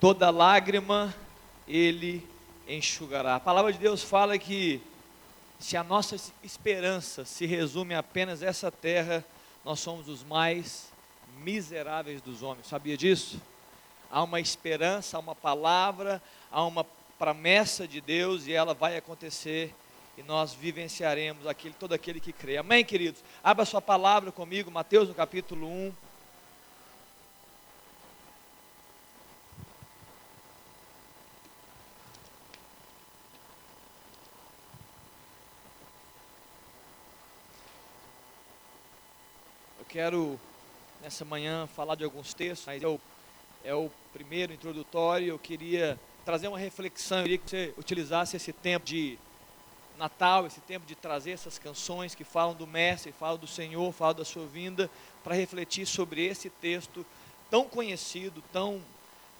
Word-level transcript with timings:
toda 0.00 0.30
lágrima 0.30 1.14
ele 1.66 2.26
enxugará. 2.68 3.36
A 3.36 3.40
palavra 3.40 3.72
de 3.72 3.78
Deus 3.78 4.02
fala 4.02 4.38
que 4.38 4.80
se 5.58 5.76
a 5.76 5.84
nossa 5.84 6.16
esperança 6.42 7.24
se 7.24 7.46
resume 7.46 7.94
a 7.94 8.00
apenas 8.00 8.42
essa 8.42 8.70
terra, 8.70 9.24
nós 9.64 9.80
somos 9.80 10.08
os 10.08 10.22
mais 10.22 10.92
miseráveis 11.38 12.20
dos 12.20 12.42
homens. 12.42 12.66
Sabia 12.66 12.96
disso? 12.96 13.40
Há 14.10 14.22
uma 14.22 14.40
esperança, 14.40 15.16
há 15.16 15.20
uma 15.20 15.34
palavra, 15.34 16.22
há 16.50 16.64
uma 16.64 16.84
promessa 17.18 17.88
de 17.88 18.00
Deus 18.00 18.46
e 18.46 18.52
ela 18.52 18.74
vai 18.74 18.96
acontecer 18.96 19.74
e 20.16 20.22
nós 20.22 20.54
vivenciaremos 20.54 21.46
aquele, 21.46 21.74
todo 21.74 21.92
aquele 21.92 22.20
que 22.20 22.32
crê. 22.32 22.56
Amém, 22.56 22.84
queridos? 22.84 23.22
Abra 23.44 23.64
sua 23.64 23.82
palavra 23.82 24.32
comigo, 24.32 24.70
Mateus 24.70 25.08
no 25.08 25.14
capítulo 25.14 25.66
1. 25.66 25.92
Quero 39.96 40.38
nessa 41.02 41.24
manhã 41.24 41.66
falar 41.66 41.94
de 41.94 42.04
alguns 42.04 42.34
textos, 42.34 42.66
mas 42.66 42.82
é 42.82 42.86
o, 42.86 43.00
é 43.64 43.74
o 43.74 43.90
primeiro 44.12 44.52
introdutório. 44.52 45.28
Eu 45.28 45.38
queria 45.38 45.98
trazer 46.22 46.48
uma 46.48 46.58
reflexão, 46.58 47.20
eu 47.20 47.22
queria 47.22 47.38
que 47.38 47.48
você 47.48 47.74
utilizasse 47.78 48.36
esse 48.36 48.52
tempo 48.52 48.84
de 48.84 49.18
Natal, 49.96 50.46
esse 50.46 50.60
tempo 50.60 50.84
de 50.84 50.94
trazer 50.94 51.30
essas 51.30 51.58
canções 51.58 52.14
que 52.14 52.24
falam 52.24 52.54
do 52.54 52.66
Mestre, 52.66 53.10
falam 53.10 53.38
do 53.38 53.46
Senhor, 53.46 53.90
falam 53.90 54.16
da 54.16 54.24
sua 54.26 54.44
vinda, 54.46 54.90
para 55.24 55.34
refletir 55.34 55.86
sobre 55.86 56.26
esse 56.26 56.50
texto 56.50 57.06
tão 57.50 57.66
conhecido, 57.66 58.44
tão 58.52 58.82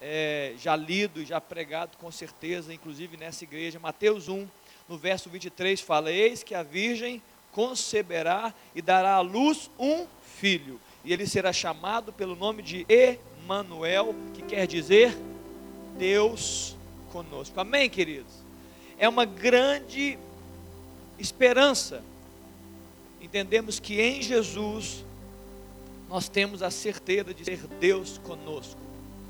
é, 0.01 0.54
já 0.57 0.74
lido 0.74 1.20
e 1.20 1.27
já 1.27 1.38
pregado 1.38 1.98
com 1.98 2.10
certeza, 2.10 2.73
inclusive 2.73 3.18
nessa 3.18 3.45
igreja. 3.45 3.79
Mateus 3.79 4.26
1, 4.26 4.48
no 4.88 4.96
verso 4.96 5.29
23, 5.29 5.82
fala: 5.82 6.10
Eis 6.10 6.43
que 6.43 6.54
a 6.54 6.63
Virgem 6.63 7.23
conceberá 7.57 8.52
e 8.74 8.82
dará 8.82 9.15
à 9.15 9.21
luz 9.23 9.71
um 9.79 10.07
filho, 10.37 10.79
e 11.02 11.10
ele 11.10 11.26
será 11.26 11.54
chamado 11.54 12.13
pelo 12.13 12.37
nome 12.37 12.63
de 12.63 12.87
Emanuel, 12.87 14.15
que 14.35 14.43
quer 14.43 14.66
dizer 14.66 15.16
Deus 15.96 16.76
conosco. 17.10 17.59
Amém, 17.59 17.88
queridos? 17.88 18.45
É 18.98 19.09
uma 19.09 19.24
grande 19.24 20.18
esperança. 21.18 22.02
Entendemos 23.23 23.80
que 23.80 24.02
em 24.02 24.20
Jesus 24.20 25.02
nós 26.10 26.29
temos 26.29 26.63
a 26.63 26.70
certeza 26.70 27.32
de 27.32 27.43
ser 27.43 27.66
Deus 27.80 28.18
conosco. 28.18 28.79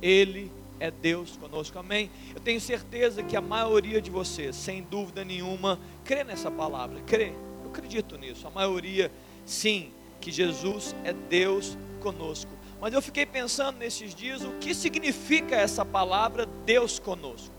Ele 0.03 0.51
é 0.81 0.91
Deus 0.91 1.37
conosco. 1.37 1.79
Amém? 1.79 2.11
Eu 2.35 2.41
tenho 2.41 2.61
certeza 2.61 3.23
que 3.23 3.37
a 3.37 3.41
maioria 3.41 4.01
de 4.01 4.11
vocês, 4.11 4.57
sem 4.57 4.83
dúvida 4.83 5.25
nenhuma, 5.25 5.79
crê 6.05 6.25
nessa 6.25 6.51
palavra. 6.51 7.01
Crê. 7.07 7.33
Eu 7.67 7.71
acredito 7.71 8.17
nisso. 8.17 8.47
A 8.47 8.51
maioria, 8.51 9.11
sim, 9.45 9.91
que 10.21 10.31
Jesus 10.31 10.95
é 11.05 11.13
Deus 11.13 11.77
conosco. 12.01 12.51
Mas 12.81 12.95
eu 12.95 13.03
fiquei 13.03 13.27
pensando 13.27 13.79
nesses 13.79 14.15
dias 14.15 14.43
o 14.43 14.53
que 14.61 14.75
significa 14.75 15.57
essa 15.57 15.85
palavra 15.85 16.47
Deus 16.65 16.99
conosco 16.99 17.57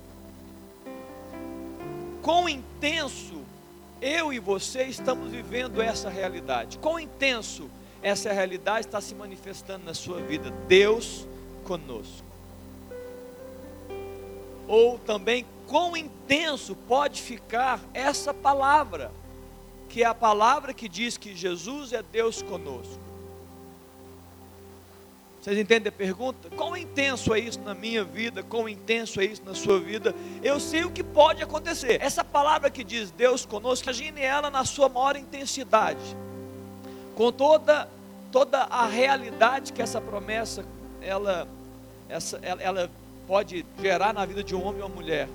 quão 2.28 2.50
intenso 2.50 3.42
eu 4.02 4.34
e 4.34 4.38
você 4.38 4.84
estamos 4.84 5.32
vivendo 5.32 5.82
essa 5.82 6.10
realidade. 6.10 6.78
Quão 6.78 7.00
intenso 7.00 7.70
essa 8.04 8.34
realidade 8.34 8.86
está 8.86 9.00
se 9.00 9.16
manifestando 9.16 9.86
na 9.86 9.94
sua 9.94 10.20
vida. 10.20 10.52
Deus 10.68 11.26
conosco. 11.64 12.28
Ou 14.68 15.00
também 15.00 15.46
quão 15.68 15.96
intenso 15.96 16.76
pode 16.76 17.22
ficar 17.22 17.80
essa 17.94 18.34
palavra, 18.34 19.10
que 19.88 20.04
é 20.04 20.06
a 20.06 20.14
palavra 20.14 20.74
que 20.74 20.88
diz 20.88 21.18
que 21.18 21.36
Jesus 21.36 21.94
é 21.94 22.04
Deus 22.04 22.42
conosco. 22.42 23.08
Vocês 25.48 25.60
entendem 25.60 25.88
a 25.88 25.94
pergunta? 25.94 26.50
Quão 26.58 26.76
intenso 26.76 27.34
é 27.34 27.40
isso 27.40 27.62
na 27.62 27.74
minha 27.74 28.04
vida? 28.04 28.44
Quão 28.44 28.68
intenso 28.68 29.22
é 29.22 29.24
isso 29.24 29.42
na 29.46 29.56
sua 29.56 29.80
vida? 29.80 30.14
Eu 30.44 30.60
sei 30.60 30.84
o 30.84 30.92
que 30.92 31.02
pode 31.02 31.42
acontecer. 31.42 32.02
Essa 32.02 32.22
palavra 32.22 32.70
que 32.70 32.84
diz 32.84 33.12
Deus 33.12 33.46
conosco, 33.46 33.86
imagine 33.86 34.20
ela 34.20 34.50
na 34.50 34.66
sua 34.66 34.90
maior 34.90 35.16
intensidade. 35.16 36.18
Com 37.16 37.32
toda 37.32 37.88
toda 38.30 38.64
a 38.64 38.86
realidade 38.88 39.72
que 39.72 39.82
essa 39.82 40.02
promessa 40.02 40.66
ela 41.02 41.48
essa 42.10 42.38
ela, 42.42 42.62
ela 42.62 42.92
pode 43.26 43.66
gerar 43.80 44.14
na 44.14 44.26
vida 44.26 44.44
de 44.44 44.54
um 44.54 44.62
homem 44.62 44.82
ou 44.82 44.90
uma 44.90 44.96
mulher. 44.96 45.30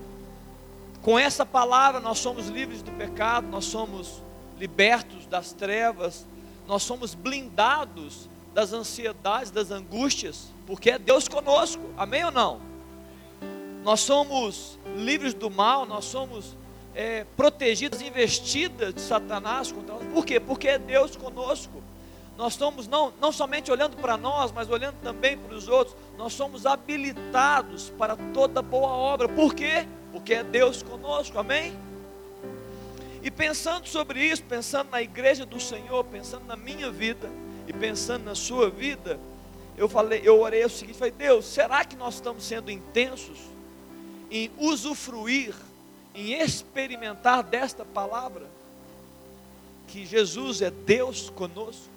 Com 1.00 1.19
essa 1.19 1.46
palavra 1.46 2.00
nós 2.00 2.19
somos 2.19 2.48
livres 2.48 2.82
do 2.82 2.92
pecado, 2.92 3.46
nós 3.46 3.64
somos 3.64 4.22
libertos 4.62 5.26
das 5.26 5.52
trevas, 5.52 6.24
nós 6.68 6.84
somos 6.84 7.14
blindados 7.16 8.28
das 8.54 8.72
ansiedades, 8.72 9.50
das 9.50 9.72
angústias, 9.72 10.52
porque 10.68 10.92
é 10.92 10.98
Deus 11.00 11.26
conosco, 11.26 11.82
amém 11.96 12.24
ou 12.24 12.30
não? 12.30 12.60
Nós 13.82 13.98
somos 13.98 14.78
livres 14.96 15.34
do 15.34 15.50
mal, 15.50 15.84
nós 15.84 16.04
somos 16.04 16.56
é, 16.94 17.26
protegidos, 17.36 18.00
investidas 18.00 18.94
de 18.94 19.00
Satanás 19.00 19.72
contra 19.72 19.96
nós, 19.96 20.04
por 20.12 20.24
quê? 20.24 20.38
Porque 20.38 20.68
é 20.68 20.78
Deus 20.78 21.16
conosco. 21.16 21.82
Nós 22.38 22.54
somos 22.54 22.86
não, 22.86 23.12
não 23.20 23.32
somente 23.32 23.68
olhando 23.68 23.96
para 23.96 24.16
nós, 24.16 24.52
mas 24.52 24.70
olhando 24.70 24.94
também 25.02 25.36
para 25.36 25.56
os 25.56 25.66
outros, 25.66 25.96
nós 26.16 26.34
somos 26.34 26.66
habilitados 26.66 27.90
para 27.98 28.14
toda 28.32 28.62
boa 28.62 28.90
obra, 28.90 29.28
por 29.28 29.54
quê? 29.54 29.88
Porque 30.12 30.34
é 30.34 30.44
Deus 30.44 30.84
conosco, 30.84 31.36
amém? 31.36 31.76
E 33.22 33.30
pensando 33.30 33.86
sobre 33.86 34.24
isso, 34.24 34.42
pensando 34.42 34.90
na 34.90 35.00
igreja 35.00 35.46
do 35.46 35.60
Senhor, 35.60 36.04
pensando 36.04 36.44
na 36.44 36.56
minha 36.56 36.90
vida, 36.90 37.30
e 37.66 37.72
pensando 37.72 38.24
na 38.24 38.34
sua 38.34 38.68
vida, 38.68 39.18
eu 39.76 39.88
falei, 39.88 40.20
eu 40.24 40.40
orei 40.40 40.64
o 40.64 40.68
seguinte, 40.68 40.98
falei, 40.98 41.12
Deus, 41.12 41.44
será 41.46 41.84
que 41.84 41.96
nós 41.96 42.14
estamos 42.14 42.44
sendo 42.44 42.70
intensos 42.70 43.38
em 44.30 44.50
usufruir, 44.58 45.54
em 46.14 46.32
experimentar 46.34 47.42
desta 47.42 47.84
palavra? 47.84 48.46
Que 49.86 50.04
Jesus 50.04 50.60
é 50.60 50.70
Deus 50.70 51.30
conosco? 51.30 51.92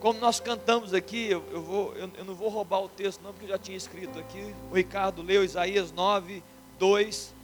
Como 0.00 0.20
nós 0.20 0.38
cantamos 0.38 0.94
aqui, 0.94 1.28
eu, 1.28 1.44
eu, 1.50 1.60
vou, 1.60 1.94
eu, 1.96 2.08
eu 2.16 2.24
não 2.24 2.34
vou 2.34 2.48
roubar 2.48 2.80
o 2.80 2.88
texto, 2.88 3.20
não, 3.20 3.32
porque 3.32 3.46
eu 3.46 3.50
já 3.50 3.58
tinha 3.58 3.76
escrito 3.76 4.16
aqui. 4.18 4.54
O 4.70 4.74
Ricardo 4.74 5.22
leu 5.22 5.42
Isaías 5.42 5.90
9, 5.90 6.42
2. 6.78 7.34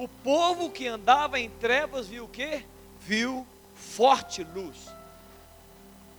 O 0.00 0.08
povo 0.08 0.70
que 0.70 0.88
andava 0.88 1.38
em 1.38 1.50
trevas 1.50 2.08
viu 2.08 2.24
o 2.24 2.28
que? 2.28 2.64
Viu 3.00 3.46
forte 3.74 4.42
luz 4.42 4.88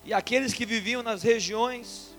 e 0.05 0.13
aqueles 0.13 0.53
que 0.53 0.67
viviam 0.67 1.01
nas 1.01 1.23
regiões 1.23 2.15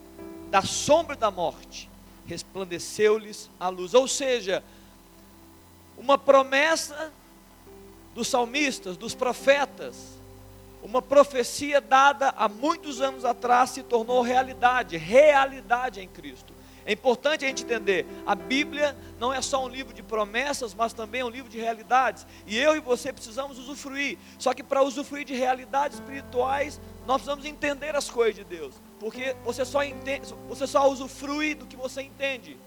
da 0.51 0.61
sombra 0.63 1.15
da 1.15 1.31
morte, 1.31 1.89
resplandeceu-lhes 2.27 3.49
a 3.61 3.69
luz. 3.69 3.95
Ou 3.95 4.09
seja, 4.09 4.61
uma 5.97 6.19
promessa 6.19 7.13
dos 8.13 8.27
salmistas, 8.27 8.97
dos 8.97 9.15
profetas, 9.15 10.19
uma 10.83 11.01
profecia 11.01 11.81
dada 11.81 12.35
há 12.37 12.49
muitos 12.49 13.01
anos 13.01 13.25
atrás 13.25 13.71
se 13.71 13.85
tornou 13.85 14.21
realidade, 14.21 14.97
realidade 14.97 16.01
em 16.01 16.09
Cristo. 16.09 16.53
É 16.85 16.93
importante 16.93 17.45
a 17.45 17.49
gente 17.49 17.63
entender, 17.63 18.05
a 18.27 18.35
Bíblia 18.35 18.97
não 19.23 19.33
é 19.33 19.41
só 19.41 19.65
um 19.65 19.69
livro 19.69 19.95
de 19.95 20.03
promessas, 20.03 20.75
mas 20.75 20.93
também 20.93 21.23
um 21.23 21.29
livro 21.29 21.49
de 21.49 21.57
realidades. 21.57 22.27
E 22.45 22.59
eu 22.59 22.75
e 22.75 22.81
você 22.81 23.13
precisamos 23.13 23.57
usufruir. 23.57 24.19
Só 24.37 24.53
que 24.53 24.65
para 24.65 24.83
usufruir 24.83 25.25
de 25.25 25.33
realidades 25.33 26.01
espirituais, 26.01 26.81
nós 27.07 27.19
precisamos 27.19 27.45
entender 27.45 27.95
as 27.95 28.11
coisas 28.11 28.35
de 28.35 28.43
Deus. 28.43 28.75
Porque 28.99 29.37
você 29.45 29.65
só 29.65 29.85
entende, 29.85 30.35
você 30.49 30.67
só 30.67 30.91
usufrui 30.91 31.55
do 31.55 31.67
que 31.67 31.77
você 31.77 32.03
entende. 32.03 32.59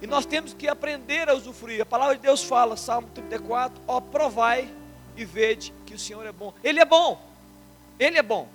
E 0.00 0.08
nós 0.08 0.26
temos 0.26 0.54
que 0.54 0.66
aprender 0.66 1.28
a 1.28 1.34
usufruir. 1.34 1.80
A 1.80 1.86
palavra 1.86 2.16
de 2.16 2.22
Deus 2.22 2.42
fala, 2.42 2.76
Salmo 2.76 3.08
34, 3.14 3.80
ó, 3.86 4.00
provai 4.00 4.74
e 5.16 5.24
vede 5.24 5.72
que 5.86 5.94
o 5.94 5.98
Senhor 6.00 6.26
é 6.26 6.32
bom. 6.32 6.52
Ele 6.64 6.80
é 6.80 6.84
bom. 6.84 7.22
Ele 7.96 8.18
é 8.18 8.22
bom. 8.22 8.48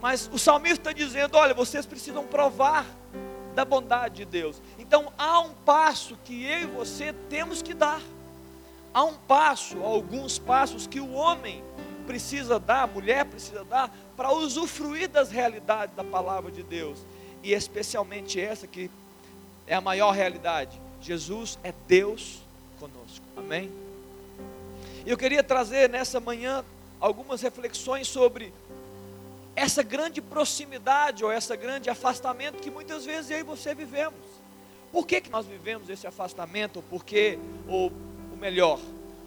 Mas 0.00 0.28
o 0.32 0.40
salmista 0.40 0.90
está 0.90 0.92
dizendo: 0.92 1.38
olha, 1.38 1.54
vocês 1.54 1.86
precisam 1.86 2.26
provar 2.26 2.84
da 3.54 3.64
bondade 3.64 4.16
de 4.16 4.24
Deus. 4.24 4.60
Então 4.78 5.12
há 5.16 5.40
um 5.40 5.52
passo 5.52 6.16
que 6.24 6.44
eu 6.44 6.60
e 6.60 6.66
você 6.66 7.12
temos 7.28 7.62
que 7.62 7.74
dar. 7.74 8.00
Há 8.94 9.04
um 9.04 9.14
passo, 9.14 9.82
alguns 9.82 10.38
passos 10.38 10.86
que 10.86 11.00
o 11.00 11.12
homem 11.12 11.62
precisa 12.06 12.58
dar, 12.58 12.82
a 12.82 12.86
mulher 12.86 13.24
precisa 13.24 13.64
dar, 13.64 13.90
para 14.16 14.32
usufruir 14.32 15.08
das 15.08 15.30
realidades 15.30 15.94
da 15.94 16.04
palavra 16.04 16.50
de 16.50 16.62
Deus. 16.62 16.98
E 17.42 17.52
especialmente 17.52 18.40
essa 18.40 18.66
que 18.66 18.90
é 19.66 19.74
a 19.74 19.80
maior 19.80 20.10
realidade. 20.12 20.80
Jesus 21.00 21.58
é 21.64 21.72
Deus 21.88 22.42
conosco. 22.78 23.24
Amém? 23.36 23.70
Eu 25.06 25.16
queria 25.16 25.42
trazer 25.42 25.88
nessa 25.88 26.20
manhã 26.20 26.64
algumas 27.00 27.42
reflexões 27.42 28.06
sobre 28.06 28.52
essa 29.54 29.82
grande 29.82 30.20
proximidade 30.20 31.24
ou 31.24 31.30
essa 31.30 31.54
grande 31.56 31.90
afastamento 31.90 32.58
que 32.58 32.70
muitas 32.70 33.04
vezes 33.04 33.30
eu 33.30 33.38
e 33.38 33.42
você 33.42 33.74
vivemos. 33.74 34.42
Por 34.90 35.06
que, 35.06 35.20
que 35.20 35.30
nós 35.30 35.46
vivemos 35.46 35.88
esse 35.88 36.06
afastamento? 36.06 36.76
Ou 36.76 36.82
porque, 36.82 37.38
ou 37.66 37.92
o 38.32 38.36
melhor, 38.36 38.78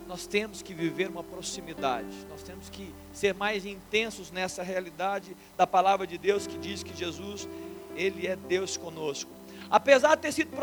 nós 0.07 0.27
temos 0.27 0.61
que 0.61 0.73
viver 0.73 1.09
uma 1.09 1.23
proximidade, 1.23 2.25
nós 2.29 2.43
temos 2.43 2.69
que 2.69 2.93
ser 3.11 3.33
mais 3.33 3.65
intensos 3.65 4.31
nessa 4.31 4.61
realidade 4.61 5.35
da 5.57 5.65
palavra 5.65 6.05
de 6.05 6.17
Deus 6.17 6.45
que 6.45 6.57
diz 6.57 6.83
que 6.83 6.95
Jesus, 6.95 7.47
Ele 7.95 8.27
é 8.27 8.35
Deus 8.35 8.77
conosco. 8.77 9.31
Apesar 9.69 10.15
de 10.15 10.21
ter 10.21 10.31
sido 10.31 10.55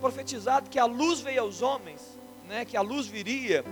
profetizado 0.00 0.68
que 0.68 0.78
a 0.78 0.84
luz 0.84 1.20
veio 1.20 1.42
aos 1.42 1.62
homens, 1.62 2.02
né, 2.46 2.64
que 2.66 2.76
a 2.76 2.82
luz 2.82 3.06
viria, 3.06 3.64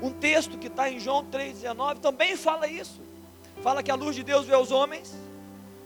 um 0.00 0.12
texto 0.12 0.56
que 0.58 0.68
está 0.68 0.88
em 0.88 1.00
João 1.00 1.24
3,19 1.24 1.98
também 1.98 2.36
fala 2.36 2.68
isso. 2.68 3.07
Fala 3.62 3.82
que 3.82 3.90
a 3.90 3.94
luz 3.94 4.14
de 4.14 4.22
Deus 4.22 4.46
veio 4.46 4.58
aos 4.58 4.70
homens, 4.70 5.14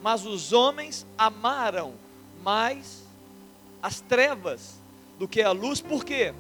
mas 0.03 0.27
os 0.27 0.53
homens 0.53 1.07
amaram 1.17 1.95
mais 2.43 3.03
as 3.83 4.01
trevas 4.01 4.81
do 5.19 5.27
que 5.27 5.43
a 5.43 5.53
luz, 5.53 5.81
por 5.81 6.05
quê? 6.05 6.35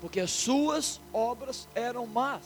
Porque 0.00 0.20
as 0.20 0.30
suas 0.30 1.00
obras 1.12 1.68
eram 1.74 2.06
más. 2.06 2.42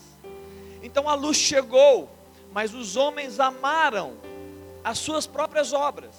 Então 0.82 1.08
a 1.08 1.14
luz 1.14 1.36
chegou, 1.36 2.08
mas 2.52 2.72
os 2.72 2.96
homens 2.96 3.40
amaram 3.40 4.14
as 4.84 4.98
suas 4.98 5.26
próprias 5.26 5.72
obras. 5.72 6.14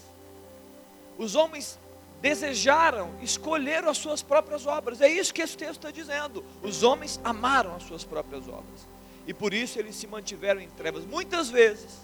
Os 1.18 1.36
homens 1.36 1.80
desejaram, 2.22 3.12
escolheram 3.22 3.90
as 3.90 3.98
suas 3.98 4.22
próprias 4.22 4.66
obras. 4.66 5.02
É 5.02 5.08
isso 5.08 5.34
que 5.34 5.42
esse 5.42 5.56
texto 5.56 5.76
está 5.76 5.92
dizendo. 5.92 6.44
Os 6.62 6.84
homens 6.84 7.20
amaram 7.24 7.76
as 7.76 7.84
suas 7.84 8.04
próprias 8.04 8.48
obras. 8.48 8.88
E 9.30 9.34
por 9.34 9.54
isso 9.54 9.78
eles 9.78 9.96
se 9.96 10.08
mantiveram 10.08 10.60
em 10.60 10.68
trevas. 10.72 11.06
Muitas 11.06 11.52
vezes, 11.52 12.00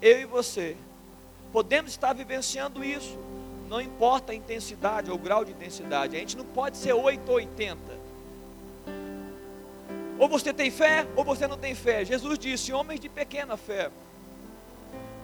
eu 0.00 0.20
e 0.20 0.24
você, 0.24 0.76
podemos 1.52 1.90
estar 1.90 2.12
vivenciando 2.12 2.84
isso. 2.84 3.18
Não 3.68 3.80
importa 3.80 4.30
a 4.30 4.36
intensidade 4.36 5.10
ou 5.10 5.16
o 5.16 5.18
grau 5.18 5.44
de 5.44 5.50
intensidade. 5.50 6.14
A 6.14 6.18
gente 6.20 6.36
não 6.36 6.44
pode 6.44 6.76
ser 6.76 6.92
8 6.92 7.28
ou 7.28 7.34
80. 7.38 7.76
Ou 10.16 10.28
você 10.28 10.52
tem 10.52 10.70
fé, 10.70 11.04
ou 11.16 11.24
você 11.24 11.48
não 11.48 11.58
tem 11.58 11.74
fé. 11.74 12.04
Jesus 12.04 12.38
disse: 12.38 12.72
homens 12.72 13.00
de 13.00 13.08
pequena 13.08 13.56
fé. 13.56 13.90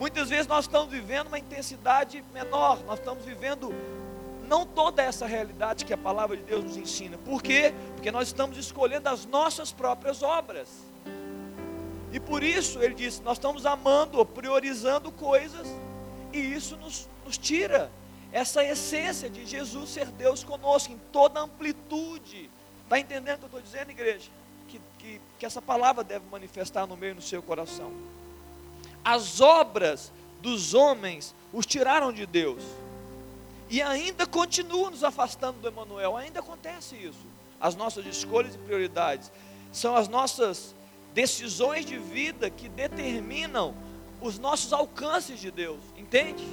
Muitas 0.00 0.30
vezes 0.30 0.48
nós 0.48 0.64
estamos 0.64 0.90
vivendo 0.90 1.28
uma 1.28 1.38
intensidade 1.38 2.24
menor, 2.34 2.82
nós 2.84 2.98
estamos 2.98 3.24
vivendo 3.24 3.72
não 4.48 4.66
toda 4.66 5.00
essa 5.00 5.28
realidade 5.28 5.84
que 5.84 5.94
a 5.94 5.98
palavra 5.98 6.36
de 6.36 6.42
Deus 6.42 6.64
nos 6.64 6.76
ensina. 6.76 7.16
Por 7.18 7.40
quê? 7.40 7.72
Porque 7.94 8.10
nós 8.10 8.26
estamos 8.26 8.58
escolhendo 8.58 9.08
as 9.08 9.24
nossas 9.26 9.70
próprias 9.70 10.24
obras. 10.24 10.90
E 12.12 12.18
por 12.18 12.42
isso 12.42 12.82
ele 12.82 12.94
diz: 12.94 13.20
nós 13.20 13.38
estamos 13.38 13.66
amando, 13.66 14.24
priorizando 14.24 15.10
coisas, 15.12 15.66
e 16.32 16.38
isso 16.38 16.76
nos, 16.76 17.08
nos 17.24 17.38
tira 17.38 17.90
essa 18.32 18.62
essência 18.62 19.28
de 19.28 19.44
Jesus 19.44 19.90
ser 19.90 20.06
Deus 20.06 20.44
conosco, 20.44 20.92
em 20.92 21.00
toda 21.12 21.40
amplitude. 21.40 22.50
Está 22.84 22.98
entendendo 22.98 23.36
o 23.36 23.38
que 23.38 23.44
eu 23.44 23.58
estou 23.58 23.62
dizendo, 23.62 23.90
igreja? 23.90 24.28
Que, 24.68 24.80
que, 24.98 25.20
que 25.38 25.46
essa 25.46 25.60
palavra 25.60 26.04
deve 26.04 26.24
manifestar 26.30 26.86
no 26.86 26.96
meio 26.96 27.14
do 27.14 27.22
seu 27.22 27.42
coração. 27.42 27.92
As 29.04 29.40
obras 29.40 30.12
dos 30.40 30.74
homens 30.74 31.34
os 31.52 31.66
tiraram 31.66 32.12
de 32.12 32.26
Deus 32.26 32.62
e 33.68 33.80
ainda 33.80 34.26
continua 34.26 34.90
nos 34.90 35.04
afastando 35.04 35.60
do 35.60 35.68
Emanuel. 35.68 36.16
Ainda 36.16 36.40
acontece 36.40 36.96
isso. 36.96 37.26
As 37.60 37.76
nossas 37.76 38.04
escolhas 38.06 38.54
e 38.54 38.58
prioridades 38.58 39.30
são 39.72 39.94
as 39.94 40.08
nossas 40.08 40.74
decisões 41.14 41.84
de 41.84 41.98
vida 41.98 42.48
que 42.50 42.68
determinam 42.68 43.74
os 44.20 44.38
nossos 44.38 44.72
alcances 44.72 45.40
de 45.40 45.50
Deus. 45.50 45.80
Entende? 45.96 46.46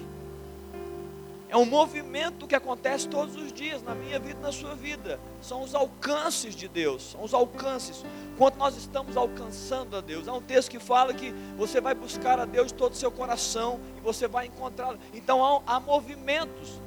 É 1.50 1.56
um 1.56 1.66
movimento 1.66 2.46
que 2.46 2.56
acontece 2.56 3.08
todos 3.08 3.36
os 3.36 3.54
dias 3.54 3.82
na 3.82 3.96
minha 3.96 4.20
vida 4.20 4.40
e 4.40 4.44
na 4.44 4.52
sua 4.52 4.76
vida. 4.76 5.20
São 5.42 5.64
os 5.64 5.74
alcances 5.74 6.54
de 6.54 6.68
Deus, 6.68 7.12
são 7.12 7.24
os 7.24 7.34
alcances. 7.34 8.04
Quanto 8.38 8.58
nós 8.58 8.76
estamos 8.76 9.16
alcançando 9.16 9.96
a 9.96 10.02
Deus. 10.02 10.28
Há 10.28 10.34
um 10.34 10.42
texto 10.42 10.70
que 10.70 10.80
fala 10.80 11.14
que 11.14 11.32
você 11.58 11.80
vai 11.80 11.96
buscar 11.96 12.40
a 12.40 12.46
Deus 12.46 12.68
de 12.68 12.74
todo 12.74 12.94
o 12.94 12.98
seu 12.98 13.12
coração 13.12 13.80
e 13.98 14.02
você 14.02 14.28
vai 14.28 14.48
encontrá-lo. 14.48 15.00
Então 15.14 15.44
há, 15.44 15.62
há 15.66 15.80
movimentos 15.80 16.82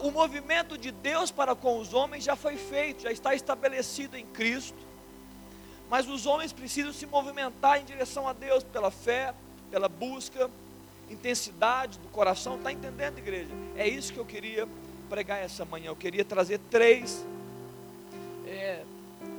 o 0.00 0.10
movimento 0.10 0.76
de 0.76 0.90
Deus 0.90 1.30
para 1.30 1.54
com 1.54 1.78
os 1.78 1.94
homens 1.94 2.24
já 2.24 2.34
foi 2.34 2.56
feito, 2.56 3.02
já 3.02 3.12
está 3.12 3.34
estabelecido 3.34 4.16
em 4.16 4.26
Cristo. 4.26 4.87
Mas 5.90 6.08
os 6.08 6.26
homens 6.26 6.52
precisam 6.52 6.92
se 6.92 7.06
movimentar 7.06 7.80
em 7.80 7.84
direção 7.84 8.28
a 8.28 8.32
Deus 8.32 8.62
pela 8.62 8.90
fé, 8.90 9.34
pela 9.70 9.88
busca, 9.88 10.50
intensidade 11.10 11.98
do 11.98 12.08
coração. 12.08 12.56
Está 12.56 12.70
entendendo, 12.72 13.18
igreja? 13.18 13.50
É 13.76 13.88
isso 13.88 14.12
que 14.12 14.18
eu 14.18 14.24
queria 14.24 14.68
pregar 15.08 15.38
essa 15.38 15.64
manhã. 15.64 15.88
Eu 15.88 15.96
queria 15.96 16.24
trazer 16.24 16.60
três, 16.70 17.24
é, 18.46 18.82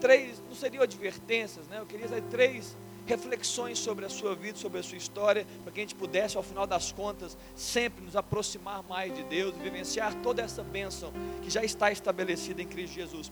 três, 0.02 0.42
não 0.48 0.56
seriam 0.56 0.84
advertências, 0.84 1.68
né? 1.68 1.80
Eu 1.80 1.86
queria 1.86 2.08
trazer 2.08 2.24
três 2.30 2.76
reflexões 3.06 3.80
sobre 3.80 4.06
a 4.06 4.10
sua 4.10 4.36
vida, 4.36 4.58
sobre 4.58 4.80
a 4.80 4.84
sua 4.84 4.98
história, 4.98 5.46
para 5.64 5.72
que 5.72 5.80
a 5.80 5.84
gente 5.84 5.96
pudesse, 5.96 6.38
ao 6.38 6.44
final 6.44 6.68
das 6.68 6.92
contas, 6.92 7.36
sempre 7.56 8.04
nos 8.04 8.16
aproximar 8.16 8.84
mais 8.84 9.14
de 9.16 9.24
Deus 9.24 9.56
e 9.56 9.60
vivenciar 9.60 10.14
toda 10.22 10.44
essa 10.44 10.62
bênção 10.62 11.12
que 11.42 11.50
já 11.50 11.64
está 11.64 11.92
estabelecida 11.92 12.62
em 12.62 12.68
Cristo 12.68 12.94
Jesus. 12.94 13.32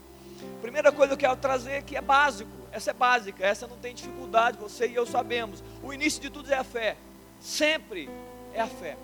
Primeira 0.62 0.92
coisa 0.92 1.16
que 1.16 1.26
eu 1.26 1.30
quero 1.30 1.42
trazer 1.42 1.84
que 1.84 1.96
é 1.96 2.02
básico, 2.02 2.52
essa 2.72 2.92
é 2.92 2.94
básica, 2.94 3.46
essa 3.46 3.68
não 3.68 3.78
tem 3.78 3.94
dificuldade, 3.94 4.58
você 4.58 4.88
e 4.88 4.96
eu 4.96 5.06
sabemos. 5.06 5.64
O 5.82 5.94
início 5.94 6.22
de 6.22 6.30
tudo 6.30 6.52
é 6.52 6.58
a 6.58 6.64
fé, 6.64 6.98
sempre 7.40 8.10
é 8.54 8.62
a 8.62 8.68
fé. 8.68 8.98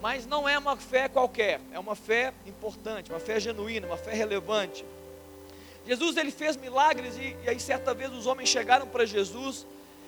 Mas 0.00 0.26
não 0.26 0.48
é 0.48 0.58
uma 0.58 0.76
fé 0.76 1.08
qualquer, 1.08 1.60
é 1.72 1.78
uma 1.78 1.94
fé 1.94 2.32
importante, 2.46 3.10
uma 3.10 3.20
fé 3.20 3.38
genuína, 3.38 3.86
uma 3.86 3.96
fé 3.96 4.12
relevante. 4.12 4.84
Jesus 5.86 6.16
ele 6.16 6.30
fez 6.30 6.56
milagres 6.56 7.16
e, 7.16 7.36
e 7.44 7.48
aí 7.48 7.60
certa 7.60 7.92
vez 7.94 8.12
os 8.12 8.26
homens 8.26 8.48
chegaram 8.48 8.86
para 8.86 9.04
Jesus 9.04 9.66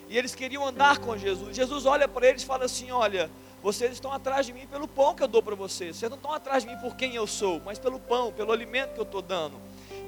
e 0.09 0.17
eles 0.17 0.35
queriam 0.35 0.67
andar 0.67 0.99
com 0.99 1.17
Jesus. 1.17 1.57
Jesus 1.57 1.87
olha 1.87 2.07
para 2.09 2.29
eles 2.29 2.43
e 2.43 2.47
fala 2.47 2.65
assim: 2.65 2.91
Olha, 2.91 3.31
vocês 3.63 3.93
estão 3.93 4.13
atrás 4.13 4.47
de 4.47 4.53
mim 4.53 4.67
pelo 4.67 4.87
pão 4.87 5.15
que 5.15 5.23
eu 5.23 5.29
dou 5.29 5.43
para 5.43 5.55
vocês. 5.55 5.97
Vocês 5.97 6.11
não 6.11 6.17
estão 6.17 6.33
atrás 6.33 6.65
de 6.65 6.71
mim 6.71 6.77
por 6.79 6.97
quem 6.97 7.15
eu 7.15 7.27
sou, 7.27 7.61
mas 7.65 7.79
pelo 7.79 7.99
pão, 7.99 8.33
pelo 8.33 8.53
alimento 8.53 8.95
que 8.95 9.01
eu 9.01 9.05
estou 9.05 9.23
dando. 9.23 9.59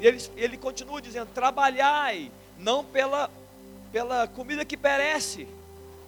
E 0.01 0.07
ele, 0.07 0.23
ele 0.37 0.57
continua 0.57 1.01
dizendo: 1.01 1.29
Trabalhai, 1.35 2.31
não 2.59 2.85
pela, 2.85 3.31
pela 3.93 4.27
comida 4.29 4.65
que 4.65 4.77
perece, 4.77 5.47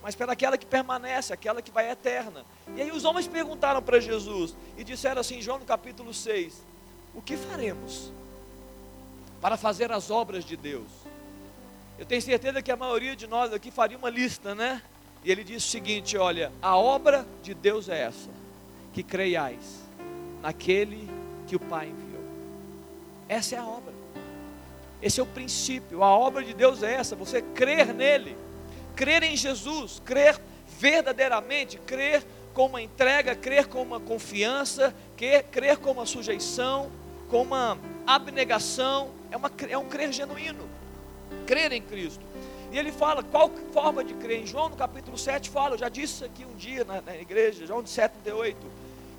mas 0.02 0.14
pela 0.14 0.32
aquela 0.32 0.58
que 0.58 0.66
permanece, 0.66 1.32
aquela 1.32 1.62
que 1.62 1.70
vai 1.70 1.90
eterna. 1.90 2.44
E 2.76 2.82
aí 2.82 2.90
os 2.90 3.04
homens 3.04 3.26
perguntaram 3.26 3.82
para 3.82 4.00
Jesus 4.00 4.54
e 4.76 4.84
disseram 4.84 5.20
assim, 5.20 5.40
João 5.40 5.58
no 5.58 5.64
capítulo 5.64 6.12
6: 6.12 6.62
O 7.14 7.22
que 7.22 7.36
faremos? 7.36 8.12
para 9.40 9.56
fazer 9.56 9.90
as 9.92 10.10
obras 10.10 10.44
de 10.44 10.56
Deus. 10.56 10.88
Eu 11.98 12.06
tenho 12.06 12.22
certeza 12.22 12.62
que 12.62 12.70
a 12.70 12.76
maioria 12.76 13.16
de 13.16 13.26
nós 13.26 13.52
aqui 13.52 13.70
faria 13.70 13.98
uma 13.98 14.10
lista, 14.10 14.54
né? 14.54 14.82
E 15.24 15.30
ele 15.30 15.42
diz 15.42 15.64
o 15.64 15.68
seguinte: 15.68 16.16
olha, 16.16 16.52
a 16.62 16.76
obra 16.76 17.26
de 17.42 17.54
Deus 17.54 17.88
é 17.88 18.02
essa, 18.02 18.30
que 18.92 19.02
creiais 19.02 19.82
naquele 20.40 21.08
que 21.46 21.56
o 21.56 21.60
Pai 21.60 21.88
enviou. 21.88 22.07
Essa 23.28 23.56
é 23.56 23.58
a 23.58 23.66
obra. 23.66 23.92
Esse 25.02 25.20
é 25.20 25.22
o 25.22 25.26
princípio. 25.26 26.02
A 26.02 26.16
obra 26.16 26.42
de 26.42 26.54
Deus 26.54 26.82
é 26.82 26.94
essa, 26.94 27.14
você 27.14 27.40
crer 27.42 27.94
nele, 27.94 28.36
crer 28.96 29.22
em 29.22 29.36
Jesus, 29.36 30.00
crer 30.04 30.40
verdadeiramente, 30.78 31.78
crer 31.78 32.24
com 32.52 32.66
uma 32.66 32.82
entrega, 32.82 33.34
crer 33.34 33.66
com 33.66 33.82
uma 33.82 34.00
confiança, 34.00 34.94
crer, 35.16 35.44
crer 35.44 35.76
com 35.76 35.92
uma 35.92 36.06
sujeição, 36.06 36.90
com 37.28 37.42
uma 37.42 37.78
abnegação, 38.06 39.10
é, 39.30 39.36
uma, 39.36 39.50
é 39.68 39.78
um 39.78 39.88
crer 39.88 40.12
genuíno, 40.12 40.68
crer 41.46 41.72
em 41.72 41.82
Cristo. 41.82 42.24
E 42.72 42.78
ele 42.78 42.92
fala 42.92 43.22
qual 43.22 43.50
forma 43.72 44.04
de 44.04 44.14
crer. 44.14 44.42
Em 44.42 44.46
João 44.46 44.68
no 44.68 44.76
capítulo 44.76 45.16
7 45.16 45.48
fala, 45.48 45.74
eu 45.74 45.78
já 45.78 45.88
disse 45.88 46.24
aqui 46.24 46.44
um 46.44 46.56
dia 46.56 46.84
na, 46.84 47.00
na 47.00 47.16
igreja, 47.16 47.66
João 47.66 47.82
7,38. 47.82 48.56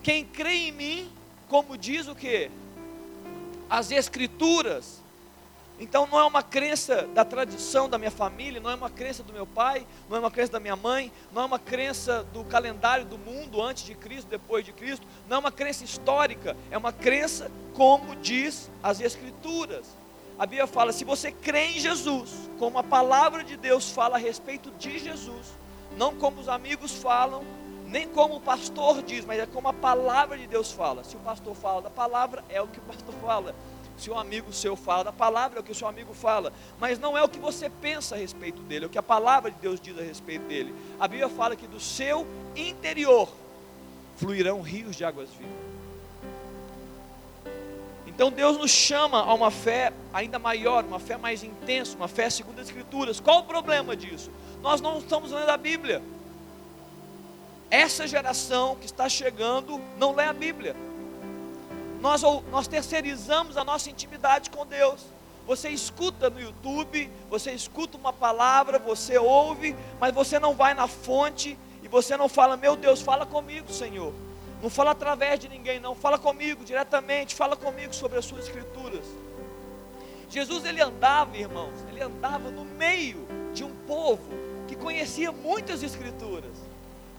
Quem 0.03 0.25
crê 0.25 0.53
em 0.67 0.71
mim, 0.71 1.11
como 1.47 1.77
diz 1.77 2.07
o 2.07 2.15
que? 2.15 2.51
As 3.69 3.91
escrituras. 3.91 5.01
Então 5.79 6.05
não 6.07 6.19
é 6.19 6.25
uma 6.25 6.43
crença 6.43 7.07
da 7.13 7.23
tradição 7.23 7.87
da 7.87 7.97
minha 7.97 8.11
família, 8.11 8.59
não 8.59 8.69
é 8.69 8.75
uma 8.75 8.89
crença 8.89 9.23
do 9.23 9.31
meu 9.31 9.47
pai, 9.47 9.87
não 10.09 10.17
é 10.17 10.19
uma 10.19 10.29
crença 10.29 10.51
da 10.51 10.59
minha 10.59 10.75
mãe, 10.75 11.09
não 11.31 11.43
é 11.43 11.45
uma 11.45 11.59
crença 11.59 12.23
do 12.33 12.43
calendário 12.43 13.05
do 13.05 13.17
mundo 13.17 13.61
antes 13.61 13.85
de 13.85 13.95
Cristo, 13.95 14.27
depois 14.27 14.65
de 14.65 14.73
Cristo, 14.73 15.07
não 15.29 15.37
é 15.37 15.39
uma 15.39 15.51
crença 15.51 15.85
histórica, 15.85 16.57
é 16.69 16.77
uma 16.77 16.91
crença 16.91 17.49
como 17.73 18.13
diz 18.17 18.69
as 18.83 18.99
escrituras. 18.99 19.85
A 20.37 20.45
Bíblia 20.45 20.67
fala: 20.67 20.91
se 20.91 21.05
você 21.05 21.31
crê 21.31 21.67
em 21.67 21.79
Jesus, 21.79 22.49
como 22.57 22.77
a 22.77 22.83
palavra 22.83 23.43
de 23.43 23.55
Deus 23.55 23.89
fala 23.89 24.15
a 24.15 24.19
respeito 24.19 24.71
de 24.71 24.99
Jesus, 24.99 25.47
não 25.97 26.15
como 26.15 26.41
os 26.41 26.49
amigos 26.49 26.93
falam, 26.93 27.43
nem 27.89 28.07
como 28.07 28.35
o 28.35 28.41
pastor 28.41 29.01
diz, 29.01 29.25
mas 29.25 29.39
é 29.39 29.45
como 29.45 29.67
a 29.67 29.73
palavra 29.73 30.37
de 30.37 30.47
Deus 30.47 30.71
fala. 30.71 31.03
Se 31.03 31.15
o 31.15 31.19
pastor 31.19 31.55
fala 31.55 31.81
da 31.81 31.89
palavra, 31.89 32.43
é 32.49 32.61
o 32.61 32.67
que 32.67 32.79
o 32.79 32.83
pastor 32.83 33.13
fala. 33.15 33.55
se 33.97 34.09
o 34.09 34.17
amigo 34.17 34.53
seu 34.53 34.77
fala, 34.77 35.03
da 35.03 35.11
palavra 35.11 35.59
é 35.59 35.61
o 35.61 35.63
que 35.63 35.73
o 35.73 35.75
seu 35.75 35.85
amigo 35.85 36.13
fala, 36.13 36.53
mas 36.79 36.97
não 36.97 37.17
é 37.17 37.23
o 37.23 37.27
que 37.27 37.37
você 37.37 37.69
pensa 37.69 38.15
a 38.15 38.17
respeito 38.17 38.61
dele, 38.61 38.85
é 38.85 38.87
o 38.87 38.89
que 38.89 38.97
a 38.97 39.03
palavra 39.03 39.51
de 39.51 39.57
Deus 39.59 39.77
diz 39.81 39.97
a 39.99 40.01
respeito 40.01 40.47
dele. 40.47 40.73
A 40.97 41.05
Bíblia 41.05 41.27
fala 41.27 41.53
que 41.53 41.67
do 41.67 41.81
seu 41.81 42.25
interior 42.55 43.27
fluirão 44.15 44.61
rios 44.61 44.95
de 44.95 45.03
águas 45.03 45.29
vivas. 45.31 45.69
Então 48.07 48.31
Deus 48.31 48.57
nos 48.57 48.71
chama 48.71 49.21
a 49.21 49.33
uma 49.33 49.49
fé 49.49 49.93
ainda 50.13 50.37
maior, 50.37 50.83
uma 50.83 50.99
fé 50.99 51.17
mais 51.17 51.43
intensa, 51.43 51.95
uma 51.95 52.07
fé 52.07 52.29
segundo 52.29 52.59
as 52.59 52.67
Escrituras. 52.67 53.19
Qual 53.19 53.39
o 53.39 53.43
problema 53.43 53.95
disso? 53.95 54.29
Nós 54.61 54.81
não 54.81 54.99
estamos 54.99 55.31
lendo 55.31 55.49
a 55.49 55.57
Bíblia. 55.57 56.01
Essa 57.71 58.07
geração 58.07 58.75
que 58.75 58.85
está 58.85 59.07
chegando 59.07 59.79
não 59.97 60.15
lê 60.15 60.23
a 60.23 60.33
Bíblia. 60.33 60.75
Nós, 62.01 62.21
nós 62.51 62.67
terceirizamos 62.67 63.57
a 63.57 63.63
nossa 63.63 63.89
intimidade 63.89 64.49
com 64.49 64.65
Deus. 64.65 65.05
Você 65.45 65.69
escuta 65.69 66.29
no 66.29 66.39
YouTube, 66.39 67.09
você 67.29 67.51
escuta 67.51 67.97
uma 67.97 68.13
palavra, 68.13 68.79
você 68.79 69.17
ouve, 69.17 69.75
mas 69.99 70.13
você 70.13 70.39
não 70.39 70.55
vai 70.55 70.73
na 70.73 70.87
fonte 70.87 71.57
e 71.83 71.87
você 71.87 72.15
não 72.15 72.29
fala, 72.29 72.55
meu 72.55 72.75
Deus, 72.75 73.01
fala 73.01 73.25
comigo, 73.25 73.71
Senhor. 73.71 74.13
Não 74.61 74.69
fala 74.69 74.91
através 74.91 75.39
de 75.39 75.47
ninguém, 75.47 75.79
não. 75.79 75.95
Fala 75.95 76.17
comigo 76.17 76.63
diretamente. 76.65 77.35
Fala 77.35 77.55
comigo 77.55 77.93
sobre 77.95 78.17
as 78.19 78.25
suas 78.25 78.45
escrituras. 78.45 79.05
Jesus 80.29 80.65
ele 80.65 80.81
andava, 80.81 81.37
irmãos, 81.37 81.73
ele 81.89 82.01
andava 82.01 82.51
no 82.51 82.63
meio 82.63 83.27
de 83.53 83.63
um 83.63 83.73
povo 83.87 84.29
que 84.67 84.75
conhecia 84.75 85.31
muitas 85.31 85.81
escrituras. 85.81 86.68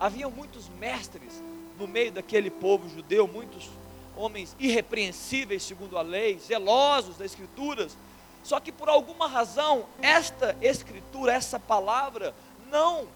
Havia 0.00 0.30
muitos 0.30 0.66
mestres 0.80 1.42
no 1.78 1.86
meio 1.86 2.10
daquele 2.10 2.50
povo 2.50 2.88
judeu, 2.88 3.28
muitos 3.28 3.68
homens 4.16 4.56
irrepreensíveis 4.58 5.62
segundo 5.62 5.98
a 5.98 6.02
lei, 6.02 6.38
zelosos 6.38 7.18
das 7.18 7.32
escrituras. 7.32 7.94
Só 8.42 8.58
que 8.58 8.72
por 8.72 8.88
alguma 8.88 9.28
razão, 9.28 9.84
esta 10.00 10.56
escritura, 10.62 11.34
essa 11.34 11.60
palavra, 11.60 12.34
não, 12.70 13.06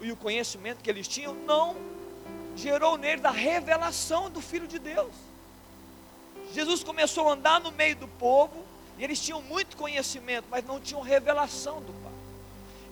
e 0.00 0.10
o 0.10 0.16
conhecimento 0.16 0.82
que 0.82 0.90
eles 0.90 1.06
tinham, 1.06 1.34
não 1.34 1.76
gerou 2.56 2.96
neles 2.96 3.24
a 3.24 3.30
revelação 3.30 4.28
do 4.28 4.40
Filho 4.40 4.66
de 4.66 4.78
Deus. 4.78 5.12
Jesus 6.52 6.84
começou 6.84 7.28
a 7.28 7.32
andar 7.32 7.60
no 7.60 7.70
meio 7.70 7.96
do 7.96 8.08
povo, 8.08 8.64
e 8.98 9.04
eles 9.04 9.20
tinham 9.20 9.42
muito 9.42 9.76
conhecimento, 9.76 10.46
mas 10.50 10.64
não 10.64 10.80
tinham 10.80 11.00
revelação 11.00 11.80
do 11.80 11.92
Pai. 11.92 12.12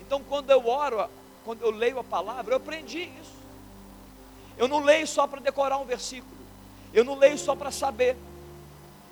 Então, 0.00 0.22
quando 0.22 0.50
eu 0.50 0.66
oro, 0.68 1.08
quando 1.44 1.62
eu 1.62 1.70
leio 1.70 1.98
a 1.98 2.04
palavra, 2.04 2.52
eu 2.52 2.56
aprendi 2.56 3.10
isso. 3.20 3.42
Eu 4.56 4.68
não 4.68 4.80
leio 4.80 5.06
só 5.06 5.26
para 5.26 5.40
decorar 5.40 5.78
um 5.78 5.84
versículo, 5.84 6.30
eu 6.92 7.04
não 7.04 7.16
leio 7.16 7.38
só 7.38 7.54
para 7.54 7.70
saber, 7.70 8.16